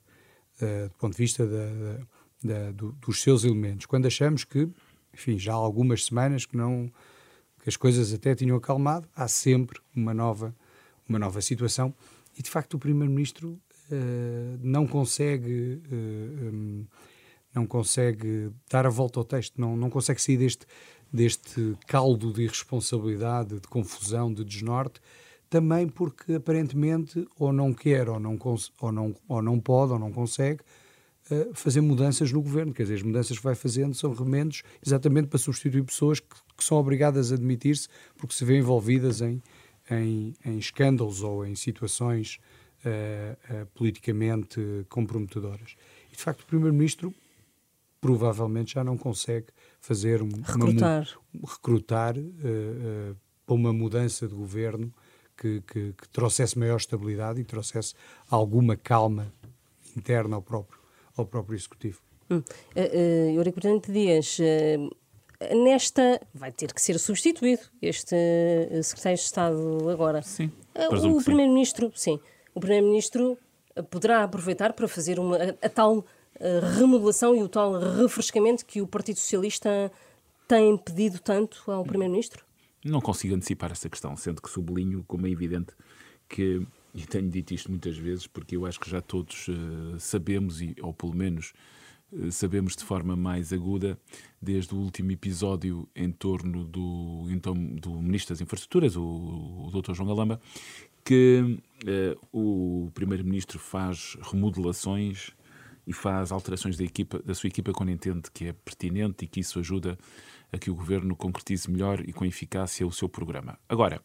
uh, 0.61 0.89
do 0.89 0.95
ponto 0.97 1.13
de 1.13 1.19
vista 1.19 1.47
da, 1.47 1.67
da, 1.67 2.07
da, 2.43 2.73
do, 2.73 2.93
dos 2.93 3.23
seus 3.23 3.45
elementos, 3.45 3.87
quando 3.87 4.07
achamos 4.07 4.45
que, 4.45 4.69
enfim, 5.13 5.39
já 5.39 5.53
há 5.53 5.57
algumas 5.57 6.05
semanas 6.07 6.45
que 6.45 6.57
não 6.57 6.93
que 7.63 7.71
as 7.71 7.77
coisas 7.79 8.13
até 8.13 8.35
tinham 8.35 8.59
acalmado, 8.59 9.09
há 9.17 9.27
sempre 9.27 9.81
uma 9.97 10.13
nova 10.13 10.55
uma 11.09 11.19
nova 11.19 11.41
situação 11.41 11.95
e 12.37 12.43
de 12.43 12.51
facto 12.51 12.75
o 12.75 12.79
primeiro-ministro 12.79 13.59
não 14.63 14.87
consegue 14.87 15.83
uh, 15.91 16.55
um, 16.55 16.87
não 17.55 17.67
consegue 17.67 18.51
dar 18.69 18.85
a 18.87 18.91
volta 18.91 19.21
ao 19.21 19.25
texto, 19.25 19.61
não, 19.61 19.77
não 19.77 19.89
consegue 19.89 20.21
sair 20.21 20.37
deste, 20.37 20.67
deste 21.13 21.77
caldo 21.87 22.33
de 22.33 22.43
irresponsabilidade, 22.43 23.61
de 23.61 23.69
confusão, 23.69 24.33
de 24.33 24.45
desnorte, 24.45 25.01
também 25.49 25.87
porque 25.89 26.35
aparentemente 26.35 27.27
ou 27.39 27.53
não 27.53 27.73
quer, 27.73 28.09
ou 28.09 28.19
não, 28.19 28.37
ou 28.81 28.93
não, 28.93 29.15
ou 29.29 29.41
não 29.41 29.61
pode, 29.61 29.93
ou 29.93 29.99
não 29.99 30.11
consegue 30.11 30.63
uh, 31.31 31.55
fazer 31.55 31.81
mudanças 31.81 32.33
no 32.33 32.43
governo. 32.43 32.75
Quer 32.75 32.83
dizer, 32.83 32.95
as 32.97 33.03
mudanças 33.03 33.37
que 33.37 33.45
vai 33.45 33.55
fazendo 33.55 33.95
são 33.95 34.13
remendos 34.13 34.65
exatamente 34.85 35.29
para 35.29 35.39
substituir 35.39 35.85
pessoas 35.85 36.19
que, 36.19 36.27
que 36.57 36.65
são 36.65 36.77
obrigadas 36.77 37.31
a 37.31 37.37
admitir-se 37.37 37.89
porque 38.17 38.35
se 38.35 38.45
vêem 38.45 38.59
envolvidas 38.59 39.21
em, 39.21 39.41
em, 39.89 40.35
em 40.45 40.59
escândalos 40.59 41.23
ou 41.23 41.47
em 41.47 41.55
situações 41.55 42.41
uh, 42.85 43.63
uh, 43.63 43.67
politicamente 43.75 44.87
comprometedoras. 44.89 45.77
E, 46.13 46.17
de 46.17 46.23
facto, 46.23 46.43
o 46.43 46.47
Primeiro-Ministro 46.47 47.15
provavelmente 48.01 48.75
já 48.75 48.85
não 48.85 48.99
consegue 48.99 49.47
fazer 49.81 50.21
um, 50.21 50.29
recrutar, 50.29 51.09
uma, 51.33 51.49
recrutar 51.49 52.19
uh, 52.19 52.21
uh, 52.21 53.17
para 53.47 53.55
uma 53.55 53.73
mudança 53.73 54.29
de 54.29 54.35
governo 54.35 54.93
que, 55.37 55.63
que, 55.63 55.93
que, 55.93 56.09
trouxesse 56.11 56.59
maior 56.59 56.77
estabilidade 56.77 57.41
e 57.41 57.45
trouxesse 57.45 57.95
alguma 58.29 58.77
calma 58.77 59.33
interna 59.97 60.37
ao 60.37 60.43
próprio, 60.43 60.79
ao 61.17 61.25
próprio 61.25 61.57
Executivo. 61.57 62.01
Hum. 62.31 62.37
Uh, 62.37 62.81
uh, 62.81 63.37
Eurico 63.37 63.61
Dias, 63.91 64.39
uh, 64.39 65.55
nesta 65.65 66.21
vai 66.35 66.53
ter 66.53 66.73
que 66.73 66.81
ser 66.81 66.99
substituído 66.99 67.63
este 67.81 68.17
secretário 68.83 69.19
de 69.19 69.25
Estado 69.25 69.91
agora. 69.91 70.23
Sim. 70.23 70.51
Uh, 70.75 71.17
o 71.17 71.25
Primeiro-Ministro, 71.25 71.91
sim. 71.95 72.21
O 72.55 72.61
Primeiro-Ministro 72.61 73.37
poderá 73.91 74.25
aproveitar 74.25 74.73
para 74.73 74.87
fazer 74.87 75.19
uma, 75.19 75.37
a, 75.61 75.69
tal 75.69 76.07
remodelação 76.79 77.35
e 77.37 77.43
o 77.43 77.49
tal 77.49 77.79
refrescamento 77.79 78.65
que 78.65 78.81
o 78.81 78.87
Partido 78.87 79.19
Socialista 79.19 79.91
tem 80.49 80.77
pedido 80.77 81.19
tanto 81.19 81.71
ao 81.71 81.85
Primeiro-Ministro? 81.85 82.45
Não 82.85 83.01
consigo 83.01 83.35
antecipar 83.35 83.73
essa 83.73 83.89
questão, 83.89 84.17
sendo 84.17 84.43
que 84.43 84.51
sublinho, 84.51 85.05
como 85.07 85.27
é 85.27 85.31
evidente, 85.31 85.73
que, 86.29 86.67
e 86.95 87.07
tenho 87.07 87.29
dito 87.31 87.55
isto 87.55 87.71
muitas 87.71 87.97
vezes, 87.97 88.27
porque 88.27 88.57
eu 88.57 88.67
acho 88.67 88.79
que 88.79 88.91
já 88.91 89.01
todos 89.01 89.49
uh, 89.49 89.99
sabemos, 89.99 90.61
e, 90.61 90.77
ou 90.83 90.93
pelo 90.93 91.15
menos 91.15 91.55
uh, 92.13 92.31
sabemos 92.31 92.77
de 92.77 92.85
forma 92.85 93.17
mais 93.17 93.55
aguda, 93.55 93.99
desde 94.41 94.75
o 94.75 94.79
último 94.79 95.11
episódio 95.13 95.89
em 95.97 96.13
torno 96.13 96.63
do, 96.63 97.27
então, 97.31 97.55
do 97.55 97.91
Ministro 98.03 98.35
das 98.35 98.43
Infraestruturas, 98.43 98.97
o, 98.97 99.03
o 99.03 99.71
Dr. 99.73 99.95
João 99.95 100.09
Galamba, 100.09 100.39
que 101.05 101.61
uh, 101.85 102.27
o 102.33 102.91
Primeiro-Ministro 102.93 103.59
faz 103.59 104.17
remodelações 104.23 105.33
e 105.87 105.93
faz 105.93 106.33
alterações 106.33 106.77
da, 106.77 106.85
equipa, 106.85 107.19
da 107.23 107.35
sua 107.35 107.49
equipa 107.49 107.73
quando 107.73 107.91
entende 107.91 108.31
que 108.33 108.47
é 108.47 108.53
pertinente 108.53 109.25
e 109.25 109.29
que 109.29 109.41
isso 109.41 109.59
ajuda 109.59 109.99
a 110.51 110.59
que 110.59 110.71
o 110.71 110.75
governo 110.75 111.15
concretize 111.15 111.71
melhor 111.71 112.01
e 112.01 112.13
com 112.13 112.25
eficácia 112.25 112.87
o 112.87 112.93
seu 112.93 113.09
programa. 113.09 113.59
Agora, 113.69 114.01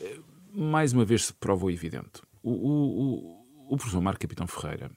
eh, 0.00 0.18
mais 0.54 0.92
uma 0.92 1.04
vez 1.04 1.26
se 1.26 1.34
prova 1.34 1.66
o 1.66 1.70
evidente. 1.70 2.22
O, 2.42 2.50
o, 2.50 3.74
o 3.74 3.76
professor 3.76 4.00
Marco 4.00 4.20
Capitão 4.20 4.46
Ferreira, 4.46 4.90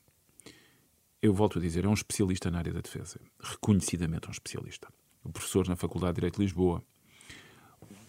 eu 1.21 1.33
volto 1.33 1.59
a 1.59 1.61
dizer, 1.61 1.83
é 1.83 1.88
um 1.88 1.93
especialista 1.93 2.49
na 2.49 2.59
área 2.59 2.71
da 2.71 2.79
defesa. 2.79 3.19
Reconhecidamente 3.41 4.29
um 4.29 4.31
especialista. 4.31 4.88
O 5.23 5.31
professor 5.31 5.67
na 5.67 5.75
Faculdade 5.75 6.13
de 6.13 6.15
Direito 6.15 6.35
de 6.35 6.43
Lisboa. 6.43 6.81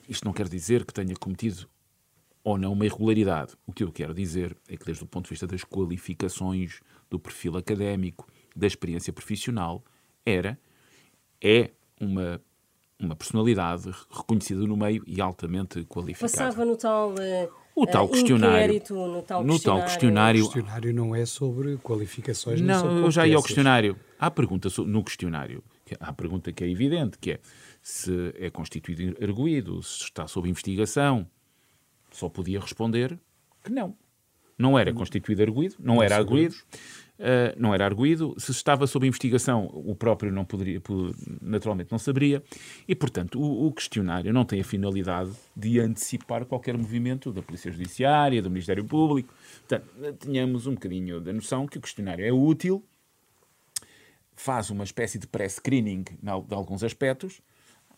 Isto 0.08 0.24
não 0.24 0.32
quer 0.32 0.48
dizer 0.48 0.84
que 0.84 0.94
tenha 0.94 1.16
cometido 1.16 1.68
ou 2.42 2.56
não 2.58 2.72
uma 2.72 2.86
irregularidade. 2.86 3.54
O 3.66 3.72
que 3.72 3.84
eu 3.84 3.92
quero 3.92 4.14
dizer 4.14 4.56
é 4.68 4.76
que, 4.76 4.84
desde 4.84 5.04
o 5.04 5.06
ponto 5.06 5.24
de 5.24 5.30
vista 5.30 5.46
das 5.46 5.64
qualificações, 5.64 6.80
do 7.10 7.18
perfil 7.18 7.56
académico, 7.56 8.26
da 8.54 8.66
experiência 8.66 9.12
profissional, 9.12 9.84
era, 10.24 10.58
é 11.42 11.70
uma, 12.00 12.40
uma 12.98 13.16
personalidade 13.16 13.90
reconhecida 14.10 14.60
no 14.60 14.76
meio 14.76 15.02
e 15.06 15.20
altamente 15.20 15.84
qualificada. 15.84 16.32
Passava 16.32 16.64
no 16.64 16.76
tal. 16.76 17.10
Uh... 17.10 17.60
O 17.74 17.86
tal 17.86 18.06
uh, 18.06 18.08
questionário. 18.10 18.82
No 18.90 19.22
tal, 19.22 19.44
no 19.44 19.58
tal 19.58 19.82
questionário. 19.82 20.44
O 20.44 20.50
questionário 20.50 20.92
não 20.92 21.14
é 21.14 21.24
sobre 21.24 21.76
qualificações, 21.78 22.60
não, 22.60 22.80
sobre 22.80 23.02
eu 23.04 23.10
já 23.10 23.26
ia 23.26 23.36
ao 23.36 23.42
questionário. 23.42 23.96
Há 24.18 24.30
pergunta 24.30 24.68
no 24.84 25.02
questionário, 25.02 25.62
há 25.98 26.08
a 26.08 26.12
pergunta 26.12 26.52
que 26.52 26.64
é 26.64 26.68
evidente, 26.68 27.16
que 27.18 27.32
é 27.32 27.40
se 27.80 28.34
é 28.38 28.50
constituído 28.50 29.16
arguído, 29.22 29.82
se 29.82 30.04
está 30.04 30.26
sob 30.26 30.48
investigação, 30.48 31.26
só 32.12 32.28
podia 32.28 32.60
responder 32.60 33.18
que 33.62 33.70
não. 33.70 33.96
Não 34.60 34.78
era 34.78 34.92
constituído 34.92 35.42
arguído, 35.42 35.76
não 35.78 36.02
era 36.02 36.16
arguído, 36.16 36.54
uh, 37.18 37.56
não 37.56 37.72
era 37.72 37.86
arguído. 37.86 38.34
Se 38.36 38.50
estava 38.50 38.86
sob 38.86 39.06
investigação, 39.06 39.70
o 39.72 39.94
próprio 39.94 40.30
não 40.30 40.44
poderia, 40.44 40.82
naturalmente 41.40 41.90
não 41.90 41.98
saberia. 41.98 42.42
E, 42.86 42.94
portanto, 42.94 43.40
o, 43.40 43.68
o, 43.68 43.72
questionário 43.72 44.34
não 44.34 44.44
tem 44.44 44.60
a 44.60 44.64
finalidade 44.64 45.32
de 45.56 45.80
antecipar 45.80 46.44
qualquer 46.44 46.76
movimento 46.76 47.32
da 47.32 47.40
Polícia 47.40 47.72
Judiciária, 47.72 48.42
do 48.42 48.50
Ministério 48.50 48.84
Público. 48.84 49.32
Portanto, 49.66 49.88
tínhamos 50.18 50.66
um 50.66 50.74
bocadinho 50.74 51.22
da 51.22 51.32
noção 51.32 51.66
que 51.66 51.78
o 51.78 51.80
questionário 51.80 52.22
é 52.22 52.30
útil, 52.30 52.84
faz 54.36 54.68
uma 54.68 54.84
espécie 54.84 55.18
de 55.18 55.26
pré-screening 55.26 56.04
de 56.22 56.54
alguns 56.54 56.84
aspectos, 56.84 57.40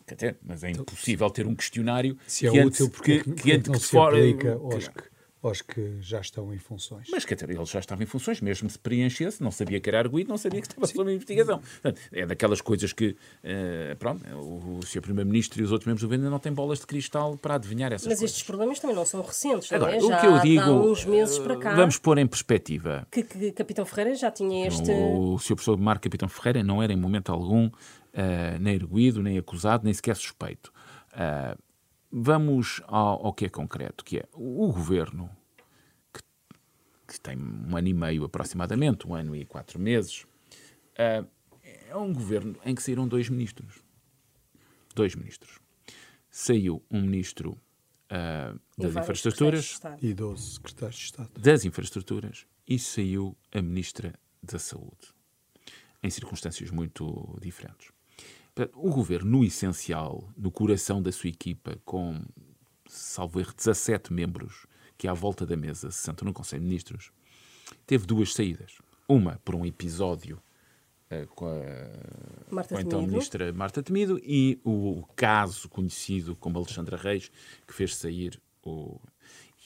Quer 0.05 0.37
mas 0.43 0.63
é 0.63 0.71
então, 0.71 0.81
impossível 0.81 1.29
ter 1.29 1.47
um 1.47 1.55
questionário 1.55 2.17
se 2.27 2.47
é 2.47 2.51
que 2.51 2.59
útil 2.59 2.89
porque 2.89 3.19
que, 3.19 3.31
que, 3.31 3.59
que 3.59 3.69
não 3.69 3.79
se 3.79 3.87
fora, 3.87 4.17
aplica 4.17 4.53
aos 4.53 4.87
que, 4.87 5.03
aos 5.41 5.61
que 5.61 5.97
já 6.01 6.19
estão 6.19 6.53
em 6.53 6.57
funções. 6.57 7.07
Mas 7.11 7.25
quer 7.25 7.35
dizer, 7.35 7.49
ele 7.49 7.65
já 7.65 7.79
estava 7.79 8.03
em 8.03 8.05
funções, 8.05 8.41
mesmo 8.41 8.69
se 8.69 8.77
preenchesse, 8.79 9.41
não 9.41 9.51
sabia 9.51 9.79
que 9.79 9.89
era 9.89 9.99
arguído, 9.99 10.29
não 10.29 10.37
sabia 10.37 10.61
que 10.61 10.67
estava 10.67 10.87
sob 10.87 11.13
investigação. 11.13 11.59
Portanto, 11.59 12.01
é 12.11 12.25
daquelas 12.25 12.61
coisas 12.61 12.91
que, 12.91 13.09
uh, 13.43 13.95
pronto, 13.97 14.25
o, 14.35 14.79
o 14.79 14.85
Sr. 14.85 15.01
Primeiro-Ministro 15.01 15.61
e 15.61 15.63
os 15.63 15.71
outros 15.71 15.85
membros 15.85 16.01
do 16.01 16.07
governo 16.07 16.29
não 16.29 16.39
têm 16.39 16.53
bolas 16.53 16.79
de 16.79 16.87
cristal 16.87 17.37
para 17.37 17.55
adivinhar 17.55 17.91
essas 17.91 18.07
mas 18.07 18.19
coisas. 18.19 18.21
Mas 18.21 18.31
estes 18.31 18.43
problemas 18.43 18.79
também 18.79 18.95
não 18.95 19.05
são 19.05 19.21
recentes, 19.21 19.71
Agora, 19.71 19.97
não 19.97 20.11
é? 20.11 20.17
O 20.17 20.19
que 20.19 20.27
eu 20.27 20.39
digo, 20.39 20.61
há 20.61 20.71
uns 20.71 21.05
meses 21.05 21.39
para 21.39 21.57
cá. 21.57 21.75
Vamos 21.75 21.97
pôr 21.97 22.17
em 22.17 22.27
perspectiva. 22.27 23.07
Que, 23.11 23.23
que 23.23 23.51
Capitão 23.51 23.85
Ferreira 23.85 24.15
já 24.15 24.31
tinha 24.31 24.67
este. 24.67 24.91
O, 24.91 25.35
o 25.35 25.39
Sr. 25.39 25.55
Professor 25.55 25.77
Marco 25.77 26.03
Capitão 26.03 26.27
Ferreira 26.27 26.63
não 26.63 26.81
era 26.81 26.91
em 26.91 26.97
momento 26.97 27.31
algum 27.31 27.69
uh, 28.13 28.59
nem 28.59 28.75
arguído, 28.75 29.21
nem 29.21 29.37
acusado, 29.37 29.83
nem 29.83 29.93
sequer 29.93 30.15
suspeito. 30.15 30.71
Uh, 31.13 31.61
vamos 32.11 32.81
ao, 32.85 33.25
ao, 33.27 33.33
que 33.33 33.45
é 33.45 33.49
concreto, 33.49 34.03
que 34.05 34.19
é 34.19 34.25
o 34.33 34.71
governo, 34.71 35.29
que, 36.13 36.21
que, 37.07 37.19
tem 37.19 37.37
um 37.37 37.75
ano 37.75 37.87
e 37.87 37.93
meio 37.93 38.23
aproximadamente, 38.23 39.07
um 39.07 39.15
ano 39.15 39.35
e 39.35 39.45
quatro 39.45 39.79
meses, 39.79 40.23
uh, 40.93 41.27
é 41.63 41.97
um 41.97 42.13
governo 42.13 42.55
em 42.65 42.75
que 42.75 42.83
saíram 42.83 43.07
dois 43.07 43.29
ministros. 43.29 43.83
Dois 44.95 45.15
ministros. 45.15 45.59
Saiu 46.29 46.83
um 46.89 47.01
ministro 47.01 47.59
uh, 48.11 48.59
das 48.77 48.95
infraestruturas 48.95 49.79
e 50.01 50.13
12 50.13 50.53
secretários 50.53 50.95
de 50.97 51.05
Estado 51.05 51.31
das 51.39 51.65
infraestruturas 51.65 52.45
e 52.67 52.79
saiu 52.79 53.35
a 53.51 53.61
ministra 53.61 54.13
da 54.41 54.59
Saúde, 54.59 55.13
em 56.01 56.09
circunstâncias 56.09 56.71
muito 56.71 57.37
diferentes. 57.41 57.91
O 58.75 58.91
governo, 58.91 59.39
no 59.39 59.43
essencial, 59.43 60.29
no 60.37 60.51
coração 60.51 61.01
da 61.01 61.11
sua 61.11 61.29
equipa, 61.29 61.79
com, 61.83 62.21
salvo 62.87 63.39
erro, 63.39 63.53
17 63.55 64.13
membros 64.13 64.67
que 64.97 65.07
à 65.07 65.13
volta 65.13 65.45
da 65.45 65.57
mesa 65.57 65.89
se 65.89 65.97
sentam 65.97 66.25
no 66.27 66.33
Conselho 66.33 66.61
de 66.61 66.67
Ministros, 66.67 67.11
teve 67.85 68.05
duas 68.05 68.33
saídas. 68.33 68.77
Uma 69.07 69.39
por 69.43 69.55
um 69.55 69.65
episódio 69.65 70.41
com 71.35 71.45
a, 71.45 72.53
Marta 72.53 72.73
com 72.73 72.77
a 72.77 72.81
então 72.81 73.01
ministra 73.01 73.53
Marta 73.53 73.83
Temido 73.83 74.19
e 74.23 74.59
o 74.63 75.03
caso 75.15 75.69
conhecido 75.69 76.35
como 76.35 76.57
Alexandra 76.57 76.97
Reis, 76.97 77.31
que 77.67 77.73
fez 77.73 77.95
sair 77.95 78.39
o. 78.63 78.99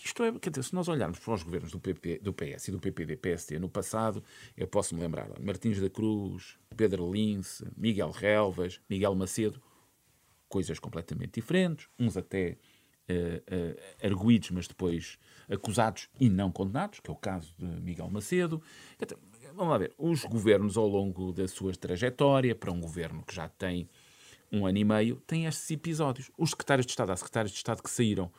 Isto 0.07 0.23
é, 0.23 0.31
quer 0.39 0.51
dizer, 0.51 0.63
se 0.63 0.73
nós 0.73 0.87
olharmos 0.87 1.19
para 1.19 1.33
os 1.33 1.43
governos 1.43 1.69
do, 1.69 1.81
PP, 1.81 2.19
do 2.19 2.31
PS 2.31 2.69
e 2.69 2.71
do 2.71 2.79
PPD, 2.79 3.17
PSD 3.17 3.59
no 3.59 3.67
passado, 3.67 4.23
eu 4.55 4.65
posso 4.65 4.95
me 4.95 5.01
lembrar 5.01 5.29
Martins 5.37 5.81
da 5.81 5.89
Cruz, 5.89 6.57
Pedro 6.77 7.11
Lince, 7.11 7.67
Miguel 7.75 8.11
Relvas, 8.11 8.79
Miguel 8.89 9.13
Macedo, 9.15 9.61
coisas 10.47 10.79
completamente 10.79 11.33
diferentes, 11.33 11.89
uns 11.99 12.15
até 12.15 12.57
uh, 13.09 13.53
uh, 13.53 14.05
arguídos, 14.05 14.51
mas 14.51 14.65
depois 14.65 15.19
acusados 15.49 16.07
e 16.17 16.29
não 16.29 16.53
condenados, 16.53 17.01
que 17.01 17.09
é 17.09 17.13
o 17.13 17.17
caso 17.17 17.53
de 17.57 17.65
Miguel 17.65 18.09
Macedo. 18.09 18.61
Então, 18.97 19.19
vamos 19.53 19.71
lá 19.73 19.77
ver, 19.77 19.93
os 19.97 20.23
governos 20.23 20.77
ao 20.77 20.87
longo 20.87 21.33
da 21.33 21.49
sua 21.49 21.73
trajetória, 21.73 22.55
para 22.55 22.71
um 22.71 22.79
governo 22.79 23.23
que 23.23 23.35
já 23.35 23.49
tem 23.49 23.89
um 24.49 24.65
ano 24.65 24.77
e 24.77 24.85
meio, 24.85 25.21
têm 25.27 25.47
estes 25.47 25.69
episódios. 25.69 26.31
Os 26.37 26.51
secretários 26.51 26.85
de 26.85 26.93
Estado, 26.93 27.11
há 27.11 27.17
secretários 27.17 27.51
de 27.51 27.57
Estado 27.57 27.83
que 27.83 27.89
saíram 27.89 28.31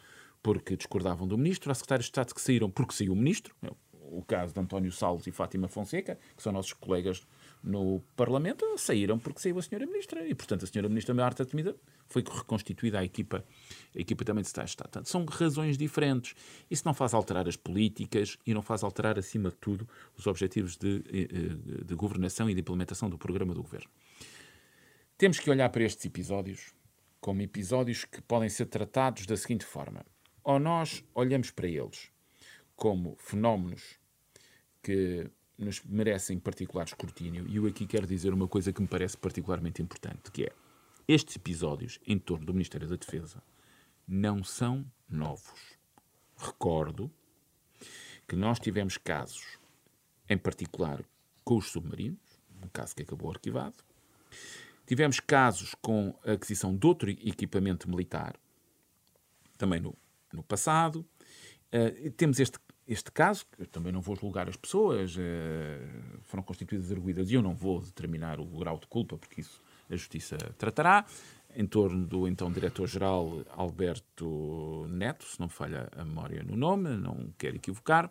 porque 0.42 0.76
discordavam 0.76 1.26
do 1.26 1.36
ministro, 1.36 1.70
há 1.70 1.74
secretários 1.74 2.06
de 2.06 2.10
Estado 2.10 2.34
que 2.34 2.40
saíram 2.40 2.70
porque 2.70 2.94
saiu 2.94 3.12
o 3.12 3.16
ministro, 3.16 3.54
é 3.62 3.70
o 4.10 4.22
caso 4.22 4.54
de 4.54 4.60
António 4.60 4.90
Salles 4.90 5.26
e 5.26 5.32
Fátima 5.32 5.68
Fonseca, 5.68 6.18
que 6.36 6.42
são 6.42 6.52
nossos 6.52 6.72
colegas 6.72 7.26
no 7.62 8.00
Parlamento, 8.16 8.64
saíram 8.78 9.18
porque 9.18 9.40
saiu 9.40 9.58
a 9.58 9.62
senhora 9.62 9.86
ministra 9.86 10.26
e, 10.26 10.34
portanto, 10.34 10.64
a 10.64 10.66
senhora 10.66 10.88
ministra 10.88 11.14
Marta 11.14 11.44
Temida 11.44 11.76
foi 12.06 12.22
reconstituída 12.22 13.00
a 13.00 13.04
equipa, 13.04 13.44
a 13.94 14.00
equipa 14.00 14.24
também 14.24 14.42
de 14.42 14.48
Estado. 14.48 14.66
Portanto, 14.66 15.08
são 15.08 15.24
razões 15.24 15.76
diferentes. 15.76 16.34
Isso 16.70 16.82
não 16.86 16.94
faz 16.94 17.12
alterar 17.12 17.48
as 17.48 17.56
políticas 17.56 18.38
e 18.46 18.54
não 18.54 18.62
faz 18.62 18.82
alterar, 18.82 19.18
acima 19.18 19.50
de 19.50 19.56
tudo, 19.56 19.88
os 20.16 20.26
objetivos 20.26 20.76
de, 20.76 21.00
de, 21.00 21.22
eh, 21.22 21.84
de 21.84 21.94
governação 21.94 22.48
e 22.48 22.54
de 22.54 22.60
implementação 22.60 23.10
do 23.10 23.18
programa 23.18 23.54
do 23.54 23.62
governo. 23.62 23.88
Temos 25.16 25.38
que 25.38 25.50
olhar 25.50 25.68
para 25.68 25.82
estes 25.82 26.04
episódios 26.06 26.72
como 27.20 27.42
episódios 27.42 28.04
que 28.04 28.22
podem 28.22 28.48
ser 28.48 28.66
tratados 28.66 29.26
da 29.26 29.36
seguinte 29.36 29.64
forma 29.64 30.04
ou 30.48 30.58
nós 30.58 31.04
olhamos 31.14 31.50
para 31.50 31.68
eles 31.68 32.10
como 32.74 33.16
fenómenos 33.18 33.98
que 34.82 35.30
nos 35.58 35.84
merecem 35.84 36.38
particular 36.38 36.86
escrutínio, 36.86 37.46
e 37.46 37.56
eu 37.56 37.66
aqui 37.66 37.86
quero 37.86 38.06
dizer 38.06 38.32
uma 38.32 38.48
coisa 38.48 38.72
que 38.72 38.80
me 38.80 38.88
parece 38.88 39.14
particularmente 39.14 39.82
importante, 39.82 40.30
que 40.32 40.44
é 40.44 40.52
estes 41.06 41.36
episódios 41.36 42.00
em 42.06 42.18
torno 42.18 42.46
do 42.46 42.54
Ministério 42.54 42.88
da 42.88 42.96
Defesa 42.96 43.42
não 44.06 44.42
são 44.42 44.90
novos. 45.06 45.76
Recordo 46.34 47.12
que 48.26 48.34
nós 48.34 48.58
tivemos 48.58 48.96
casos, 48.96 49.58
em 50.30 50.38
particular 50.38 51.04
com 51.44 51.58
os 51.58 51.66
submarinos, 51.66 52.40
um 52.64 52.68
caso 52.68 52.96
que 52.96 53.02
acabou 53.02 53.30
arquivado. 53.30 53.84
Tivemos 54.86 55.20
casos 55.20 55.74
com 55.82 56.18
a 56.24 56.32
aquisição 56.32 56.74
de 56.74 56.86
outro 56.86 57.10
equipamento 57.10 57.86
militar, 57.90 58.34
também 59.58 59.80
no 59.80 59.94
no 60.32 60.42
passado. 60.42 61.04
Uh, 61.72 62.10
temos 62.12 62.40
este, 62.40 62.58
este 62.86 63.12
caso, 63.12 63.46
que 63.46 63.62
eu 63.62 63.66
também 63.66 63.92
não 63.92 64.00
vou 64.00 64.16
julgar 64.16 64.48
as 64.48 64.56
pessoas, 64.56 65.16
uh, 65.16 65.20
foram 66.22 66.42
constituídas 66.42 66.90
arguídas 66.90 67.30
e 67.30 67.34
eu 67.34 67.42
não 67.42 67.54
vou 67.54 67.80
determinar 67.80 68.40
o 68.40 68.44
grau 68.44 68.78
de 68.78 68.86
culpa, 68.86 69.18
porque 69.18 69.40
isso 69.40 69.62
a 69.90 69.96
Justiça 69.96 70.36
tratará, 70.58 71.06
em 71.54 71.66
torno 71.66 72.06
do 72.06 72.28
então 72.28 72.52
Diretor-Geral 72.52 73.42
Alberto 73.50 74.86
Neto, 74.88 75.24
se 75.24 75.40
não 75.40 75.48
falha 75.48 75.88
a 75.96 76.04
memória 76.04 76.42
no 76.42 76.56
nome, 76.56 76.90
não 76.96 77.32
quero 77.38 77.56
equivocar. 77.56 78.10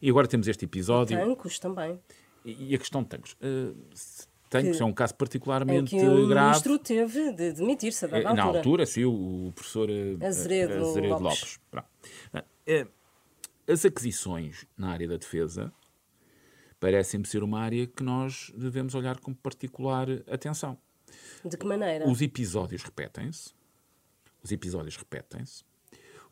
E 0.00 0.08
agora 0.08 0.28
temos 0.28 0.46
este 0.46 0.64
episódio. 0.64 1.18
Tancos 1.18 1.58
também. 1.58 1.98
E, 2.44 2.70
e 2.70 2.74
a 2.74 2.78
questão 2.78 3.02
de 3.02 3.08
Tancos. 3.08 3.32
Uh, 3.34 3.76
Tancos 4.48 4.76
que, 4.76 4.82
é 4.82 4.86
um 4.86 4.92
caso 4.92 5.14
particularmente 5.14 5.96
em 5.96 5.98
que 5.98 6.06
o 6.06 6.28
grave. 6.28 6.46
ministro 6.48 6.78
teve 6.78 7.32
de 7.32 7.52
demitir-se 7.52 8.04
a 8.04 8.08
dada 8.08 8.22
Na 8.34 8.42
altura. 8.42 8.58
altura, 8.58 8.86
sim, 8.86 9.04
o 9.04 9.52
professor 9.54 9.88
Azeredo, 10.22 10.74
Azeredo 10.74 11.18
Lopes. 11.18 11.58
Lopes. 11.72 12.86
As 13.68 13.84
aquisições 13.84 14.64
na 14.78 14.90
área 14.90 15.08
da 15.08 15.16
defesa 15.16 15.72
parecem-me 16.78 17.26
ser 17.26 17.42
uma 17.42 17.60
área 17.60 17.86
que 17.86 18.02
nós 18.02 18.52
devemos 18.56 18.94
olhar 18.94 19.18
com 19.18 19.34
particular 19.34 20.08
atenção. 20.30 20.78
De 21.44 21.56
que 21.56 21.66
maneira? 21.66 22.08
Os 22.08 22.20
episódios 22.22 22.82
repetem-se. 22.82 23.52
Os 24.42 24.52
episódios 24.52 24.96
repetem-se. 24.96 25.64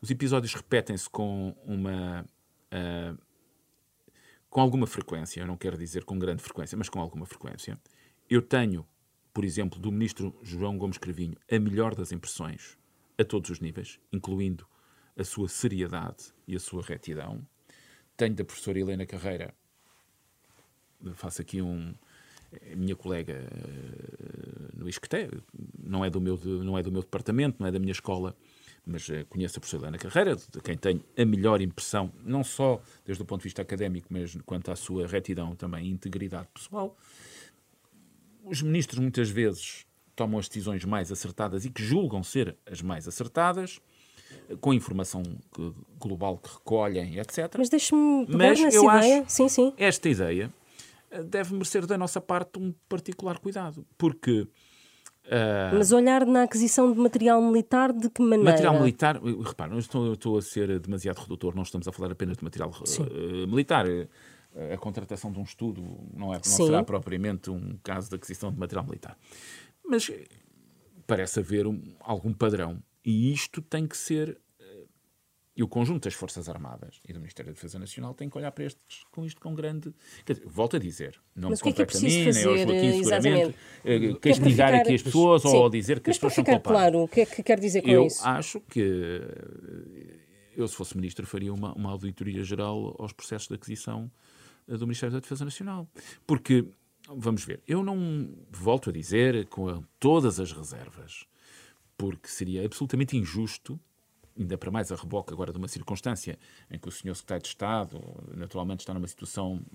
Os 0.01 0.09
episódios 0.09 0.53
repetem-se 0.53 1.09
com 1.09 1.55
uma. 1.65 2.25
Uh, 2.71 3.17
com 4.49 4.61
alguma 4.61 4.87
frequência, 4.87 5.41
eu 5.41 5.47
não 5.47 5.57
quero 5.57 5.77
dizer 5.77 6.05
com 6.05 6.17
grande 6.17 6.41
frequência, 6.41 6.77
mas 6.77 6.87
com 6.87 7.01
alguma 7.01 7.25
frequência. 7.25 7.77
Eu 8.27 8.41
tenho, 8.41 8.85
por 9.31 9.45
exemplo, 9.45 9.79
do 9.79 9.91
ministro 9.91 10.35
João 10.41 10.79
Gomes 10.79 10.97
Cravinho, 10.97 11.35
a 11.51 11.59
melhor 11.59 11.93
das 11.93 12.11
impressões 12.11 12.75
a 13.19 13.23
todos 13.23 13.51
os 13.51 13.59
níveis, 13.59 13.99
incluindo 14.11 14.67
a 15.15 15.23
sua 15.23 15.47
seriedade 15.47 16.33
e 16.47 16.55
a 16.55 16.59
sua 16.59 16.81
retidão. 16.81 17.45
Tenho 18.17 18.33
da 18.33 18.43
professora 18.43 18.79
Helena 18.79 19.05
Carreira, 19.05 19.53
faço 21.13 21.41
aqui 21.41 21.61
um. 21.61 21.93
A 22.71 22.75
minha 22.75 22.95
colega 22.95 23.33
uh, 23.33 24.77
no 24.77 24.87
ISCTE, 24.87 25.29
não 25.77 26.05
é, 26.05 26.09
do 26.09 26.21
meu, 26.21 26.39
não 26.63 26.77
é 26.77 26.81
do 26.81 26.91
meu 26.91 27.01
departamento, 27.01 27.57
não 27.59 27.67
é 27.67 27.71
da 27.71 27.79
minha 27.79 27.91
escola, 27.91 28.35
mas 28.85 29.09
uh, 29.09 29.25
conheço 29.27 29.57
a 29.57 29.59
professora 29.59 29.83
Helena 29.83 29.97
Carreira, 29.97 30.35
de 30.37 30.61
quem 30.63 30.77
tenho 30.77 31.03
a 31.17 31.25
melhor 31.25 31.61
impressão, 31.61 32.13
não 32.23 32.45
só 32.45 32.81
desde 33.05 33.21
o 33.21 33.25
ponto 33.25 33.41
de 33.41 33.45
vista 33.45 33.61
académico, 33.61 34.07
mas 34.09 34.37
quanto 34.45 34.71
à 34.71 34.75
sua 34.75 35.05
retidão 35.05 35.53
também 35.53 35.89
integridade 35.89 36.47
pessoal. 36.53 36.97
Os 38.45 38.61
ministros 38.61 38.99
muitas 38.99 39.29
vezes 39.29 39.85
tomam 40.15 40.39
as 40.39 40.47
decisões 40.47 40.85
mais 40.85 41.11
acertadas 41.11 41.65
e 41.65 41.69
que 41.69 41.83
julgam 41.83 42.23
ser 42.23 42.55
as 42.69 42.81
mais 42.81 43.07
acertadas, 43.07 43.81
com 44.61 44.71
a 44.71 44.75
informação 44.75 45.23
que, 45.23 45.73
global 45.99 46.37
que 46.37 46.49
recolhem, 46.53 47.17
etc. 47.19 47.53
Mas 47.57 47.69
deixe-me 47.69 48.25
pegar 48.25 48.37
Mas 48.37 48.59
nessa 48.59 48.77
eu 48.77 48.83
ideia. 48.83 49.21
Acho 49.21 49.29
sim, 49.29 49.49
sim. 49.49 49.73
Esta 49.77 50.09
ideia 50.09 50.51
deve 51.23 51.53
merecer 51.53 51.85
da 51.85 51.97
nossa 51.97 52.21
parte 52.21 52.59
um 52.59 52.73
particular 52.87 53.39
cuidado, 53.39 53.85
porque... 53.97 54.47
Uh, 55.25 55.73
Mas 55.73 55.91
olhar 55.91 56.23
na 56.23 56.43
aquisição 56.43 56.91
de 56.91 56.99
material 56.99 57.41
militar 57.41 57.91
de 57.91 58.11
que 58.11 58.21
maneira? 58.21 58.43
Material 58.51 58.79
militar, 58.79 59.19
repare, 59.43 59.71
não 59.71 59.79
estou, 59.79 60.13
estou, 60.13 60.37
a 60.37 60.41
ser 60.41 60.79
demasiado 60.79 61.17
redutor, 61.17 61.55
não 61.55 61.63
estamos 61.63 61.87
a 61.87 61.91
falar 61.91 62.11
apenas 62.11 62.37
de 62.37 62.43
material 62.43 62.69
uh, 62.69 63.47
militar. 63.47 63.87
A 64.73 64.77
contratação 64.77 65.31
de 65.31 65.39
um 65.39 65.43
estudo 65.43 65.81
não, 66.13 66.33
é, 66.33 66.37
não 66.37 66.43
será 66.43 66.83
propriamente 66.83 67.49
um 67.49 67.77
caso 67.83 68.09
de 68.09 68.15
aquisição 68.15 68.51
de 68.51 68.57
material 68.57 68.85
militar. 68.85 69.17
Mas 69.85 70.09
parece 71.05 71.39
haver 71.39 71.67
um, 71.67 71.81
algum 71.99 72.33
padrão 72.33 72.81
e 73.03 73.31
isto 73.31 73.61
tem 73.61 73.85
que 73.87 73.97
ser. 73.97 74.39
E 75.57 75.63
o 75.63 75.69
conjunto 75.69 76.03
das 76.03 76.13
Forças 76.13 76.49
Armadas 76.49 76.99
e 77.07 77.13
do 77.13 77.19
Ministério 77.19 77.49
da 77.49 77.55
Defesa 77.55 77.79
Nacional 77.79 78.13
tem 78.13 78.29
que 78.29 78.37
olhar 78.37 78.51
para 78.51 78.65
estes, 78.65 79.05
com 79.09 79.25
isto 79.25 79.39
com 79.39 79.55
grande. 79.55 79.93
Dizer, 80.25 80.43
volto 80.45 80.75
a 80.75 80.79
dizer, 80.79 81.17
não 81.33 81.49
Mas 81.49 81.61
me 81.61 81.71
compete 81.71 81.95
a 81.95 81.99
mim, 82.01 82.25
nem 82.25 82.43
ao 82.43 82.57
Joaquim, 82.57 82.91
seguramente, 82.91 83.55
castigar 84.19 84.71
ficar... 84.71 84.73
aqui 84.81 84.95
as 84.95 85.01
pessoas 85.01 85.41
Sim. 85.43 85.55
ou 85.55 85.69
dizer 85.69 86.01
que 86.01 86.09
Mas 86.09 86.15
as 86.15 86.19
pessoas 86.19 86.33
são 86.33 86.43
culpadas. 86.43 86.81
claro, 86.81 87.03
o 87.03 87.07
que 87.07 87.21
é 87.21 87.25
que 87.25 87.41
quer 87.41 87.57
dizer 87.57 87.83
com 87.83 87.89
eu 87.89 88.05
isso? 88.05 88.21
Eu 88.21 88.29
acho 88.31 88.59
que 88.59 89.21
eu, 90.57 90.67
se 90.67 90.75
fosse 90.75 90.97
ministro, 90.97 91.25
faria 91.25 91.53
uma, 91.53 91.73
uma 91.73 91.91
auditoria 91.91 92.43
geral 92.43 92.93
aos 92.99 93.13
processos 93.13 93.47
de 93.47 93.55
aquisição 93.55 94.11
do 94.67 94.85
Ministério 94.85 95.13
da 95.13 95.19
Defesa 95.19 95.45
Nacional. 95.45 95.87
Porque, 96.25 96.65
vamos 97.07 97.43
ver, 97.43 97.61
eu 97.67 97.83
não 97.83 98.29
volto 98.51 98.89
a 98.89 98.93
dizer 98.93 99.47
com 99.47 99.83
todas 99.99 100.39
as 100.39 100.51
reservas 100.51 101.25
porque 101.97 102.27
seria 102.27 102.65
absolutamente 102.65 103.15
injusto, 103.15 103.79
ainda 104.37 104.57
para 104.57 104.71
mais 104.71 104.91
a 104.91 104.95
reboque 104.95 105.33
agora 105.33 105.51
de 105.51 105.57
uma 105.57 105.67
circunstância 105.67 106.37
em 106.69 106.77
que 106.77 106.87
o 106.87 106.91
senhor 106.91 107.15
secretário 107.15 107.43
de 107.43 107.49
Estado 107.49 108.01
naturalmente 108.35 108.81
está 108.81 108.93
numa 108.93 109.07
situação 109.07 109.65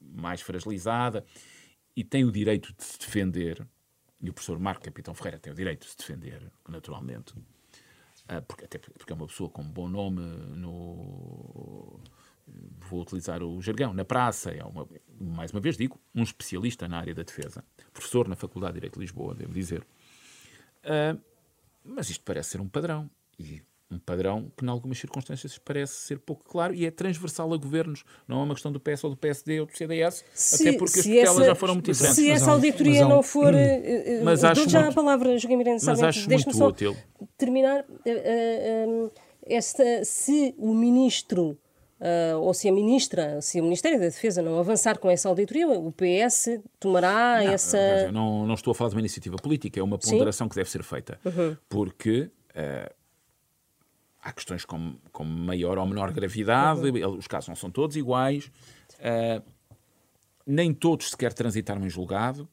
mais 0.00 0.40
fragilizada 0.40 1.24
e 1.96 2.04
tem 2.04 2.24
o 2.24 2.30
direito 2.30 2.72
de 2.74 2.84
se 2.84 2.98
defender, 2.98 3.66
e 4.20 4.28
o 4.28 4.32
professor 4.32 4.58
Marco 4.58 4.84
Capitão 4.84 5.14
Ferreira 5.14 5.38
tem 5.38 5.52
o 5.52 5.56
direito 5.56 5.84
de 5.84 5.90
se 5.90 5.98
defender, 5.98 6.50
naturalmente, 6.68 7.34
ah, 8.28 8.42
porque, 8.42 8.64
até 8.64 8.78
porque 8.78 9.12
é 9.12 9.16
uma 9.16 9.26
pessoa 9.26 9.48
com 9.48 9.62
um 9.62 9.70
bom 9.70 9.88
nome 9.88 10.20
no 10.56 12.00
vou 12.94 13.02
utilizar 13.02 13.42
o 13.42 13.60
jargão, 13.60 13.92
na 13.92 14.04
praça, 14.04 14.50
é 14.50 14.62
uma, 14.64 14.86
mais 15.20 15.50
uma 15.50 15.60
vez 15.60 15.76
digo, 15.76 16.00
um 16.14 16.22
especialista 16.22 16.88
na 16.88 16.98
área 16.98 17.14
da 17.14 17.22
defesa, 17.22 17.64
professor 17.92 18.28
na 18.28 18.36
Faculdade 18.36 18.74
de 18.74 18.80
Direito 18.80 18.94
de 18.94 19.00
Lisboa, 19.00 19.34
devo 19.34 19.52
dizer. 19.52 19.84
Uh, 20.84 21.20
mas 21.84 22.08
isto 22.08 22.24
parece 22.24 22.50
ser 22.50 22.60
um 22.60 22.68
padrão. 22.68 23.10
E 23.38 23.60
um 23.90 23.98
padrão 23.98 24.50
que, 24.56 24.64
em 24.64 24.68
algumas 24.68 24.98
circunstâncias, 24.98 25.58
parece 25.58 25.94
ser 25.94 26.18
pouco 26.18 26.44
claro 26.44 26.74
e 26.74 26.86
é 26.86 26.90
transversal 26.90 27.52
a 27.52 27.56
governos. 27.56 28.04
Não 28.26 28.40
é 28.40 28.44
uma 28.44 28.54
questão 28.54 28.72
do 28.72 28.80
PS 28.80 29.04
ou 29.04 29.10
do 29.10 29.16
PSD 29.16 29.60
ou 29.60 29.66
do 29.66 29.76
CDS, 29.76 30.24
se, 30.32 30.68
até 30.68 30.78
porque 30.78 31.00
as 31.00 31.04
tutelas 31.04 31.46
já 31.46 31.54
foram 31.54 31.74
muito 31.74 31.90
diferentes. 31.90 32.16
Se 32.16 32.30
essa 32.30 32.50
auditoria 32.52 33.06
não 33.06 33.22
for. 33.22 33.52
Hum, 33.54 34.24
mas 34.24 34.42
acho 34.42 34.68
já 34.68 34.80
muito, 34.80 34.92
a 34.92 34.94
palavra, 34.94 35.38
Joaquim 35.38 35.56
Miranda, 35.56 35.82
mas 35.84 36.02
acho 36.02 36.28
muito 36.28 36.56
só 36.56 36.68
útil. 36.68 36.96
terminar. 37.36 37.84
Uh, 38.06 39.06
uh, 39.06 39.12
esta, 39.46 40.04
se 40.04 40.54
o 40.56 40.72
ministro 40.72 41.58
uh, 42.00 42.38
ou 42.38 42.52
se 42.54 42.68
a 42.68 42.72
ministra, 42.72 43.40
se 43.40 43.60
o 43.60 43.64
Ministério 43.64 43.98
da 43.98 44.06
Defesa 44.06 44.42
não 44.42 44.58
avançar 44.58 44.98
com 44.98 45.10
essa 45.10 45.28
auditoria, 45.28 45.68
o 45.68 45.92
PS 45.92 46.60
tomará 46.78 47.42
não, 47.42 47.52
essa. 47.52 48.12
Não, 48.12 48.46
não 48.46 48.54
estou 48.54 48.72
a 48.72 48.74
falar 48.74 48.90
de 48.90 48.96
uma 48.96 49.00
iniciativa 49.00 49.36
política, 49.36 49.80
é 49.80 49.82
uma 49.82 49.98
ponderação 49.98 50.46
Sim? 50.46 50.48
que 50.50 50.56
deve 50.56 50.70
ser 50.70 50.82
feita. 50.82 51.18
Uhum. 51.24 51.56
Porque. 51.68 52.30
Uh, 52.50 53.04
há 54.24 54.32
questões 54.32 54.64
com, 54.64 54.94
com 55.12 55.22
maior 55.22 55.76
ou 55.76 55.86
menor 55.86 56.10
gravidade, 56.10 56.80
uhum. 56.80 57.18
os 57.18 57.26
casos 57.26 57.48
não 57.48 57.54
são 57.54 57.70
todos 57.70 57.94
iguais, 57.94 58.50
uh, 58.94 59.44
nem 60.46 60.72
todos 60.72 61.10
sequer 61.10 61.34
transitaram 61.34 61.84
em 61.84 61.90
julgado, 61.90 62.48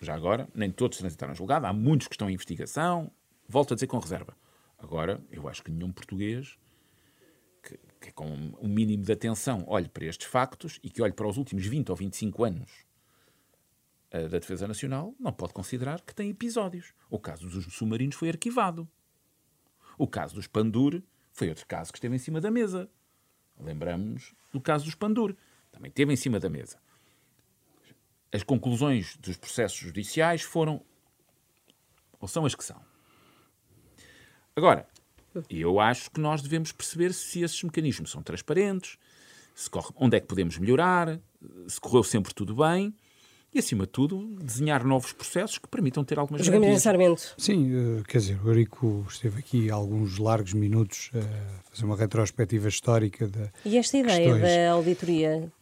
já 0.00 0.14
agora, 0.14 0.48
nem 0.54 0.70
todos 0.70 0.98
transitaram 0.98 1.34
em 1.34 1.36
julgado, 1.36 1.66
há 1.66 1.72
muitos 1.72 2.08
que 2.08 2.14
estão 2.14 2.30
em 2.30 2.32
investigação, 2.32 3.10
volto 3.46 3.72
a 3.72 3.74
dizer 3.74 3.86
com 3.86 3.98
reserva. 3.98 4.34
Agora, 4.78 5.20
eu 5.30 5.46
acho 5.48 5.62
que 5.62 5.70
nenhum 5.70 5.92
português 5.92 6.56
que, 8.02 8.08
que 8.08 8.12
com 8.12 8.26
um 8.60 8.68
mínimo 8.68 9.04
de 9.04 9.12
atenção 9.12 9.64
olhe 9.68 9.88
para 9.88 10.04
estes 10.04 10.26
factos 10.26 10.80
e 10.82 10.90
que 10.90 11.00
olhe 11.00 11.12
para 11.12 11.26
os 11.26 11.36
últimos 11.36 11.64
20 11.64 11.90
ou 11.90 11.96
25 11.96 12.44
anos 12.44 12.70
uh, 14.12 14.28
da 14.28 14.38
Defesa 14.38 14.66
Nacional 14.66 15.14
não 15.18 15.32
pode 15.32 15.52
considerar 15.52 16.00
que 16.00 16.14
tem 16.14 16.30
episódios. 16.30 16.92
O 17.08 17.18
caso 17.18 17.48
dos 17.48 17.72
submarinos 17.72 18.16
foi 18.16 18.28
arquivado. 18.28 18.88
O 19.96 20.08
caso 20.08 20.34
dos 20.34 20.46
Pandur 20.46 21.02
foi 21.30 21.48
outro 21.48 21.66
caso 21.66 21.92
que 21.92 21.98
esteve 21.98 22.16
em 22.16 22.18
cima 22.18 22.40
da 22.40 22.50
mesa. 22.50 22.90
Lembramos 23.58 24.34
do 24.52 24.60
caso 24.60 24.84
dos 24.84 24.94
Pandur. 24.94 25.36
Também 25.70 25.88
esteve 25.88 26.12
em 26.12 26.16
cima 26.16 26.40
da 26.40 26.50
mesa. 26.50 26.78
As 28.32 28.42
conclusões 28.42 29.16
dos 29.18 29.36
processos 29.36 29.78
judiciais 29.78 30.42
foram 30.42 30.82
ou 32.18 32.26
são 32.26 32.44
as 32.46 32.54
que 32.54 32.64
são. 32.64 32.80
Agora, 34.54 34.86
eu 35.48 35.80
acho 35.80 36.10
que 36.10 36.20
nós 36.20 36.42
devemos 36.42 36.72
perceber 36.72 37.12
se 37.12 37.42
esses 37.42 37.62
mecanismos 37.62 38.10
são 38.10 38.22
transparentes, 38.22 38.96
se 39.54 39.68
corre, 39.68 39.90
onde 39.96 40.16
é 40.16 40.20
que 40.20 40.26
podemos 40.26 40.58
melhorar, 40.58 41.18
se 41.66 41.80
correu 41.80 42.02
sempre 42.02 42.34
tudo 42.34 42.54
bem 42.54 42.94
e, 43.54 43.58
acima 43.58 43.84
de 43.84 43.90
tudo, 43.90 44.34
desenhar 44.40 44.82
novos 44.84 45.12
processos 45.12 45.58
que 45.58 45.68
permitam 45.68 46.02
ter 46.02 46.18
algumas 46.18 46.46
garantias. 46.48 46.82
Sarmento. 46.82 47.34
Sim, 47.36 47.70
uh, 47.74 48.02
quer 48.04 48.18
dizer, 48.18 48.40
o 48.42 48.48
Eurico 48.48 49.06
esteve 49.08 49.40
aqui 49.40 49.70
alguns 49.70 50.18
largos 50.18 50.54
minutos 50.54 51.10
a 51.14 51.70
fazer 51.70 51.84
uma 51.84 51.96
retrospectiva 51.96 52.68
histórica 52.68 53.28
da 53.28 53.50
E 53.64 53.76
esta 53.76 53.98
ideia 53.98 54.32
questões... 54.32 54.42
da 54.42 54.70
auditoria? 54.70 55.52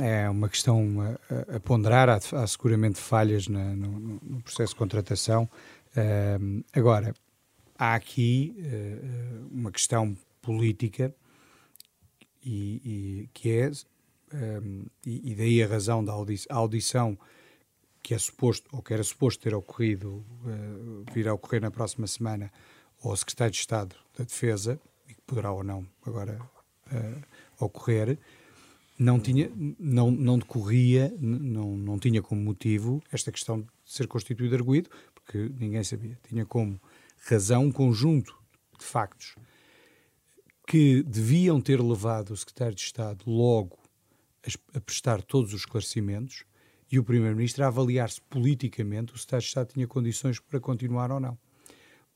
É 0.00 0.30
uma 0.30 0.48
questão 0.48 1.18
a, 1.50 1.56
a 1.56 1.60
ponderar, 1.60 2.08
há, 2.08 2.20
há, 2.32 2.46
seguramente 2.46 3.00
falhas 3.00 3.48
na, 3.48 3.74
no, 3.74 4.20
no, 4.22 4.40
processo 4.42 4.74
de 4.74 4.78
contratação. 4.78 5.50
Agora, 6.72 7.12
há 7.82 7.96
aqui 7.96 8.54
uh, 8.58 9.48
uma 9.50 9.72
questão 9.72 10.16
política 10.40 11.12
e, 12.44 12.80
e 12.84 13.28
que 13.34 13.50
é 13.50 13.72
um, 14.32 14.86
e, 15.04 15.32
e, 15.32 15.34
daí 15.34 15.62
a 15.62 15.66
razão 15.66 16.02
da 16.04 16.12
audição 16.48 17.18
que 18.02 18.14
é 18.14 18.18
suposto, 18.18 18.68
ou 18.72 18.82
que 18.82 18.94
era 18.94 19.02
suposto 19.02 19.42
ter 19.42 19.54
ocorrido, 19.54 20.24
uh, 20.44 21.12
vir 21.12 21.26
a 21.28 21.34
ocorrer 21.34 21.60
na 21.60 21.72
próxima 21.72 22.06
semana, 22.06 22.52
ao 23.02 23.16
Secretário 23.16 23.52
de 23.52 23.58
Estado 23.58 23.96
da 24.16 24.24
Defesa, 24.24 24.80
e 25.08 25.14
que 25.14 25.20
poderá 25.22 25.52
ou 25.52 25.64
não 25.64 25.84
agora 26.06 26.40
uh, 26.86 27.64
ocorrer, 27.64 28.16
não 28.96 29.18
tinha, 29.18 29.50
não, 29.78 30.10
não 30.10 30.38
decorria, 30.38 31.12
não, 31.18 31.76
não 31.76 31.98
tinha 31.98 32.22
como 32.22 32.40
motivo 32.40 33.02
esta 33.10 33.32
questão 33.32 33.60
de 33.60 33.68
ser 33.84 34.06
constituído 34.06 34.54
arguído, 34.54 34.88
porque 35.14 35.50
ninguém 35.58 35.82
sabia. 35.82 36.16
Tinha 36.28 36.46
como 36.46 36.80
razão 37.24 37.64
um 37.64 37.72
conjunto 37.72 38.36
de 38.78 38.84
factos 38.84 39.36
que 40.66 41.02
deviam 41.02 41.60
ter 41.60 41.80
levado 41.80 42.30
o 42.30 42.36
secretário 42.36 42.74
de 42.74 42.82
Estado 42.82 43.24
logo 43.26 43.78
a, 44.74 44.80
prestar 44.80 45.22
todos 45.22 45.52
os 45.52 45.60
esclarecimentos 45.60 46.44
e 46.90 46.98
o 46.98 47.04
primeiro-ministro 47.04 47.64
a 47.64 47.68
avaliar 47.68 48.10
se 48.10 48.20
politicamente 48.22 49.12
o 49.12 49.18
secretário 49.18 49.42
de 49.42 49.48
Estado 49.48 49.72
tinha 49.72 49.86
condições 49.86 50.38
para 50.38 50.60
continuar 50.60 51.10
ou 51.10 51.20
não. 51.20 51.38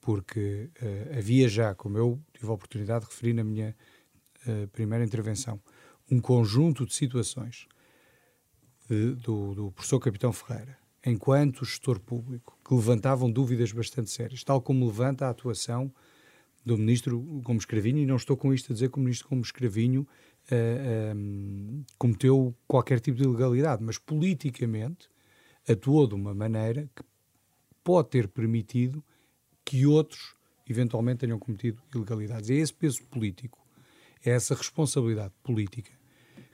Porque 0.01 0.71
uh, 0.81 1.19
havia 1.19 1.49
já, 1.49 1.75
como 1.75 1.99
eu 1.99 2.21
tive 2.33 2.49
a 2.49 2.55
oportunidade 2.55 3.05
de 3.05 3.11
referir 3.11 3.33
na 3.33 3.43
minha 3.43 3.77
uh, 4.47 4.69
primeira 4.69 5.05
intervenção, 5.05 5.61
um 6.11 6.21
conjunto 6.21 6.87
de 6.87 6.95
situações 6.95 7.67
de, 8.89 9.15
do, 9.15 9.55
do 9.55 9.73
professor 9.73 9.99
Capitão 9.99 10.33
Ferreira, 10.33 10.79
enquanto 11.07 11.65
gestor 11.65 12.01
público, 12.01 12.59
que 12.67 12.75
levantavam 12.75 13.31
dúvidas 13.31 13.71
bastante 13.71 14.11
sérias, 14.11 14.43
tal 14.43 14.61
como 14.61 14.87
levanta 14.87 15.27
a 15.27 15.31
atuação 15.31 15.93
do 16.65 16.77
ministro 16.77 17.21
Gomes 17.21 17.65
Cravinho, 17.65 17.99
e 17.99 18.07
não 18.07 18.17
estou 18.17 18.37
com 18.37 18.53
isto 18.53 18.73
a 18.73 18.75
dizer 18.75 18.91
que 18.91 18.99
o 18.99 19.01
ministro 19.01 19.29
Gomes 19.29 19.53
Cravinho 19.53 20.03
uh, 20.03 20.07
eh, 20.51 21.13
um, 21.15 21.81
eh, 21.81 21.93
cometeu 21.97 22.53
qualquer 22.67 22.99
tipo 22.99 23.17
de 23.17 23.23
ilegalidade, 23.23 23.85
mas 23.85 23.99
politicamente 23.99 25.09
atuou 25.69 26.09
de 26.09 26.15
uma 26.15 26.35
maneira 26.35 26.91
que 26.95 27.05
pode 27.85 28.09
ter 28.09 28.27
permitido 28.27 29.03
que 29.65 29.87
outros 29.87 30.35
eventualmente 30.69 31.21
tenham 31.21 31.39
cometido 31.39 31.81
ilegalidades. 31.95 32.51
É 32.51 32.55
esse 32.55 32.75
peso 32.75 33.05
político, 33.05 33.65
é 34.25 34.31
essa 34.31 34.57
responsabilidade 34.57 35.35
política 35.45 35.93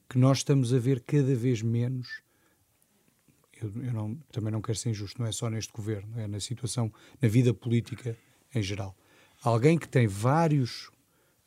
que 0.06 0.18
nós 0.18 0.38
estamos 0.38 0.74
a 0.74 0.78
ver 0.78 1.00
cada 1.00 1.34
vez 1.34 1.62
menos 1.62 2.20
eu, 3.64 3.84
eu 3.84 3.92
não, 3.92 4.14
também 4.30 4.52
não 4.52 4.60
quero 4.60 4.78
ser 4.78 4.90
injusto, 4.90 5.20
não 5.20 5.28
é 5.28 5.32
só 5.32 5.48
neste 5.48 5.72
governo, 5.72 6.18
é 6.18 6.26
na 6.26 6.40
situação, 6.40 6.92
na 7.20 7.28
vida 7.28 7.52
política 7.52 8.16
em 8.54 8.62
geral. 8.62 8.96
Alguém 9.42 9.78
que 9.78 9.88
tem 9.88 10.06
vários, 10.06 10.90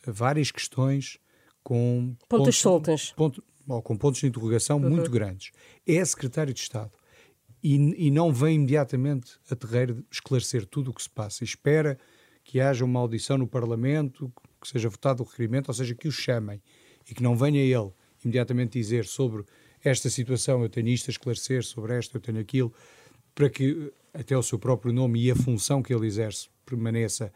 várias 0.05 0.51
questões 0.51 1.17
com 1.63 2.15
pontos, 2.27 2.27
pontos 2.27 2.57
soltas, 2.57 3.11
ponto, 3.13 3.43
ou 3.67 3.81
com 3.81 3.97
pontos 3.97 4.19
de 4.19 4.27
interrogação 4.27 4.77
uhum. 4.77 4.89
muito 4.89 5.09
grandes. 5.09 5.51
É 5.87 6.03
secretário 6.03 6.53
de 6.53 6.59
Estado 6.59 6.91
e, 7.63 8.07
e 8.07 8.11
não 8.11 8.31
vem 8.31 8.55
imediatamente 8.55 9.39
a 9.49 9.55
terreiro 9.55 10.05
esclarecer 10.11 10.65
tudo 10.65 10.91
o 10.91 10.93
que 10.93 11.01
se 11.01 11.09
passa. 11.09 11.43
E 11.43 11.47
espera 11.47 11.97
que 12.43 12.59
haja 12.59 12.85
uma 12.85 12.99
audição 12.99 13.37
no 13.37 13.47
Parlamento, 13.47 14.31
que 14.61 14.67
seja 14.67 14.87
votado 14.87 15.23
o 15.23 15.25
requerimento, 15.25 15.69
ou 15.69 15.73
seja, 15.73 15.95
que 15.95 16.07
o 16.07 16.11
chamem 16.11 16.61
e 17.09 17.13
que 17.13 17.23
não 17.23 17.35
venha 17.35 17.59
ele 17.59 17.91
imediatamente 18.23 18.79
dizer 18.79 19.05
sobre 19.05 19.43
esta 19.89 20.09
situação, 20.09 20.63
eu 20.63 20.69
tenho 20.69 20.87
isto 20.87 21.09
a 21.09 21.11
esclarecer, 21.11 21.63
sobre 21.63 21.97
esta 21.97 22.17
eu 22.17 22.21
tenho 22.21 22.39
aquilo, 22.39 22.73
para 23.33 23.49
que 23.49 23.91
até 24.13 24.37
o 24.37 24.41
seu 24.41 24.57
próprio 24.57 24.93
nome 24.93 25.21
e 25.21 25.31
a 25.31 25.35
função 25.35 25.83
que 25.83 25.93
ele 25.93 26.07
exerce 26.07 26.47
permaneça 26.65 27.31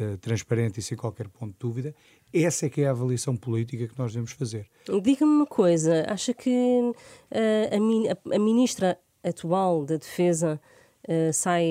uh, 0.00 0.16
transparente 0.18 0.78
e 0.78 0.82
sem 0.82 0.96
qualquer 0.96 1.28
ponto 1.28 1.52
de 1.52 1.58
dúvida. 1.58 1.94
Essa 2.32 2.66
é 2.66 2.70
que 2.70 2.80
é 2.80 2.86
a 2.86 2.92
avaliação 2.92 3.36
política 3.36 3.86
que 3.86 3.98
nós 3.98 4.12
devemos 4.12 4.32
fazer. 4.32 4.66
Diga-me 5.02 5.32
uma 5.32 5.46
coisa, 5.46 6.06
acha 6.08 6.32
que 6.32 6.50
uh, 6.50 6.94
a, 7.30 8.36
a, 8.36 8.38
ministra 8.38 8.98
atual 9.22 9.84
da 9.84 9.96
Defesa 9.96 10.60
uh, 11.06 11.32
sai 11.32 11.64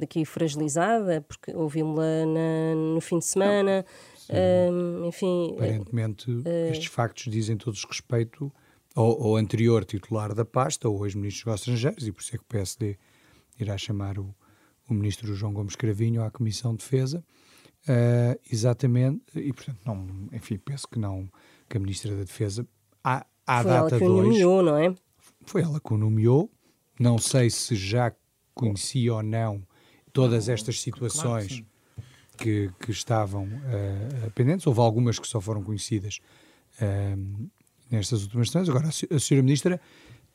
daqui 0.00 0.24
fragilizada, 0.24 1.20
porque 1.20 1.54
ouvimos-la 1.54 2.24
no 2.94 3.00
fim 3.00 3.18
de 3.18 3.26
semana, 3.26 3.84
enfim... 5.06 5.54
Aparentemente, 5.56 6.26
estes 6.70 6.86
factos 6.86 7.30
dizem 7.30 7.56
todos 7.56 7.84
respeito 7.84 8.50
ao, 8.98 9.22
ao 9.22 9.36
anterior 9.36 9.84
titular 9.84 10.34
da 10.34 10.44
pasta, 10.44 10.88
o 10.88 11.06
ex-ministro 11.06 11.38
dos 11.38 11.46
Negócios 11.46 11.68
Estrangeiros, 11.68 12.06
e 12.08 12.12
por 12.12 12.20
isso 12.20 12.34
é 12.34 12.38
que 12.38 12.44
o 12.44 12.48
PSD 12.48 12.98
irá 13.60 13.78
chamar 13.78 14.18
o, 14.18 14.34
o 14.90 14.94
ministro 14.94 15.32
João 15.36 15.52
Gomes 15.52 15.76
Cravinho 15.76 16.24
à 16.24 16.30
Comissão 16.32 16.72
de 16.72 16.78
Defesa. 16.78 17.24
Uh, 17.84 18.38
exatamente, 18.50 19.22
e 19.36 19.52
portanto, 19.52 19.78
não, 19.86 20.04
enfim, 20.32 20.58
penso 20.58 20.88
que 20.88 20.98
não, 20.98 21.30
que 21.68 21.76
a 21.76 21.80
Ministra 21.80 22.10
da 22.14 22.24
Defesa, 22.24 22.66
à, 23.02 23.24
à 23.46 23.62
Foi 23.62 23.70
data 23.70 23.94
ela 23.94 23.98
que 23.98 24.04
o 24.04 24.22
nomeou, 24.22 24.62
não 24.62 24.76
é? 24.76 24.94
Foi 25.46 25.62
ela 25.62 25.80
que 25.80 25.94
o 25.94 25.96
nomeou, 25.96 26.50
não 26.98 27.18
sei 27.18 27.48
se 27.48 27.76
já 27.76 28.12
conhecia 28.52 29.14
ou 29.14 29.22
não 29.22 29.62
todas 30.12 30.48
estas 30.48 30.80
situações 30.80 31.62
que, 32.36 32.70
que, 32.80 32.90
estavam 32.90 33.44
uh, 33.44 34.30
pendentes, 34.34 34.66
houve 34.66 34.80
algumas 34.80 35.18
que 35.20 35.28
só 35.28 35.40
foram 35.40 35.62
conhecidas 35.62 36.18
uh, 36.82 37.48
nestas 37.90 38.22
últimas 38.22 38.50
semanas. 38.50 38.68
Agora, 38.68 38.88
a 38.88 39.18
senhora 39.18 39.42
Ministra 39.42 39.80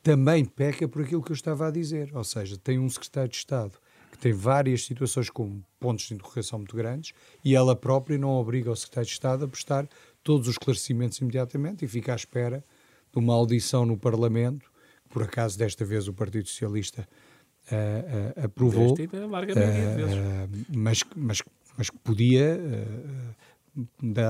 também 0.02 0.44
peca 0.44 0.88
por 0.88 1.02
aquilo 1.02 1.24
que 1.24 1.32
eu 1.32 1.36
estava 1.36 1.68
a 1.68 1.72
dizer, 1.72 2.12
ou 2.14 2.24
seja, 2.24 2.58
tem 2.58 2.78
um 2.78 2.90
secretário 2.90 3.30
de 3.30 3.38
Estado 3.38 3.74
que 4.12 4.18
tem 4.18 4.34
várias 4.34 4.86
situações 4.86 5.30
com 5.30 5.62
pontos 5.80 6.06
de 6.06 6.14
interrogação 6.14 6.60
muito 6.60 6.76
grandes 6.76 7.14
e 7.44 7.56
ela 7.56 7.76
própria 7.76 8.18
não 8.18 8.30
obriga 8.30 8.70
o 8.70 8.76
secretário 8.76 9.08
de 9.08 9.14
Estado 9.14 9.46
a 9.46 9.48
prestar 9.48 9.88
todos 10.22 10.48
os 10.48 10.54
esclarecimentos 10.54 11.18
imediatamente 11.18 11.84
e 11.84 11.88
fica 11.88 12.14
à 12.14 12.16
espera 12.16 12.64
de 13.12 13.20
uma 13.20 13.34
audição 13.34 13.86
no 13.86 13.98
Parlamento, 13.98 14.72
que 15.04 15.10
por 15.10 15.24
acaso 15.24 15.58
desta 15.58 15.84
vez 15.84 16.08
o 16.08 16.14
Partido 16.14 16.48
Socialista 16.48 17.08
uh, 17.72 18.40
uh, 18.42 18.46
aprovou, 18.46 18.94
uh, 18.94 18.98
mas, 20.70 21.04
mas, 21.16 21.42
mas 21.78 21.90
que 21.90 21.98
podia 22.00 22.60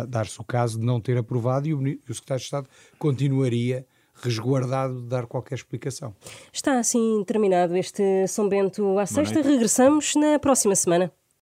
dar-se 0.08 0.40
o 0.40 0.44
caso 0.44 0.80
de 0.80 0.86
não 0.86 1.00
ter 1.00 1.18
aprovado 1.18 1.68
e 1.68 1.74
o, 1.74 1.80
o 1.80 2.14
secretário 2.14 2.40
de 2.40 2.46
Estado 2.46 2.70
continuaria 2.98 3.86
resguardado 4.16 5.02
de 5.02 5.08
dar 5.08 5.26
qualquer 5.26 5.56
explicação. 5.56 6.16
Está 6.52 6.80
assim 6.80 7.24
terminado 7.26 7.76
este 7.76 8.28
São 8.28 8.48
Bento 8.48 8.98
à 9.00 9.06
sexta. 9.06 9.42
Regressamos 9.42 10.16
na 10.16 10.38
próxima 10.40 10.76
semana. 10.76 11.12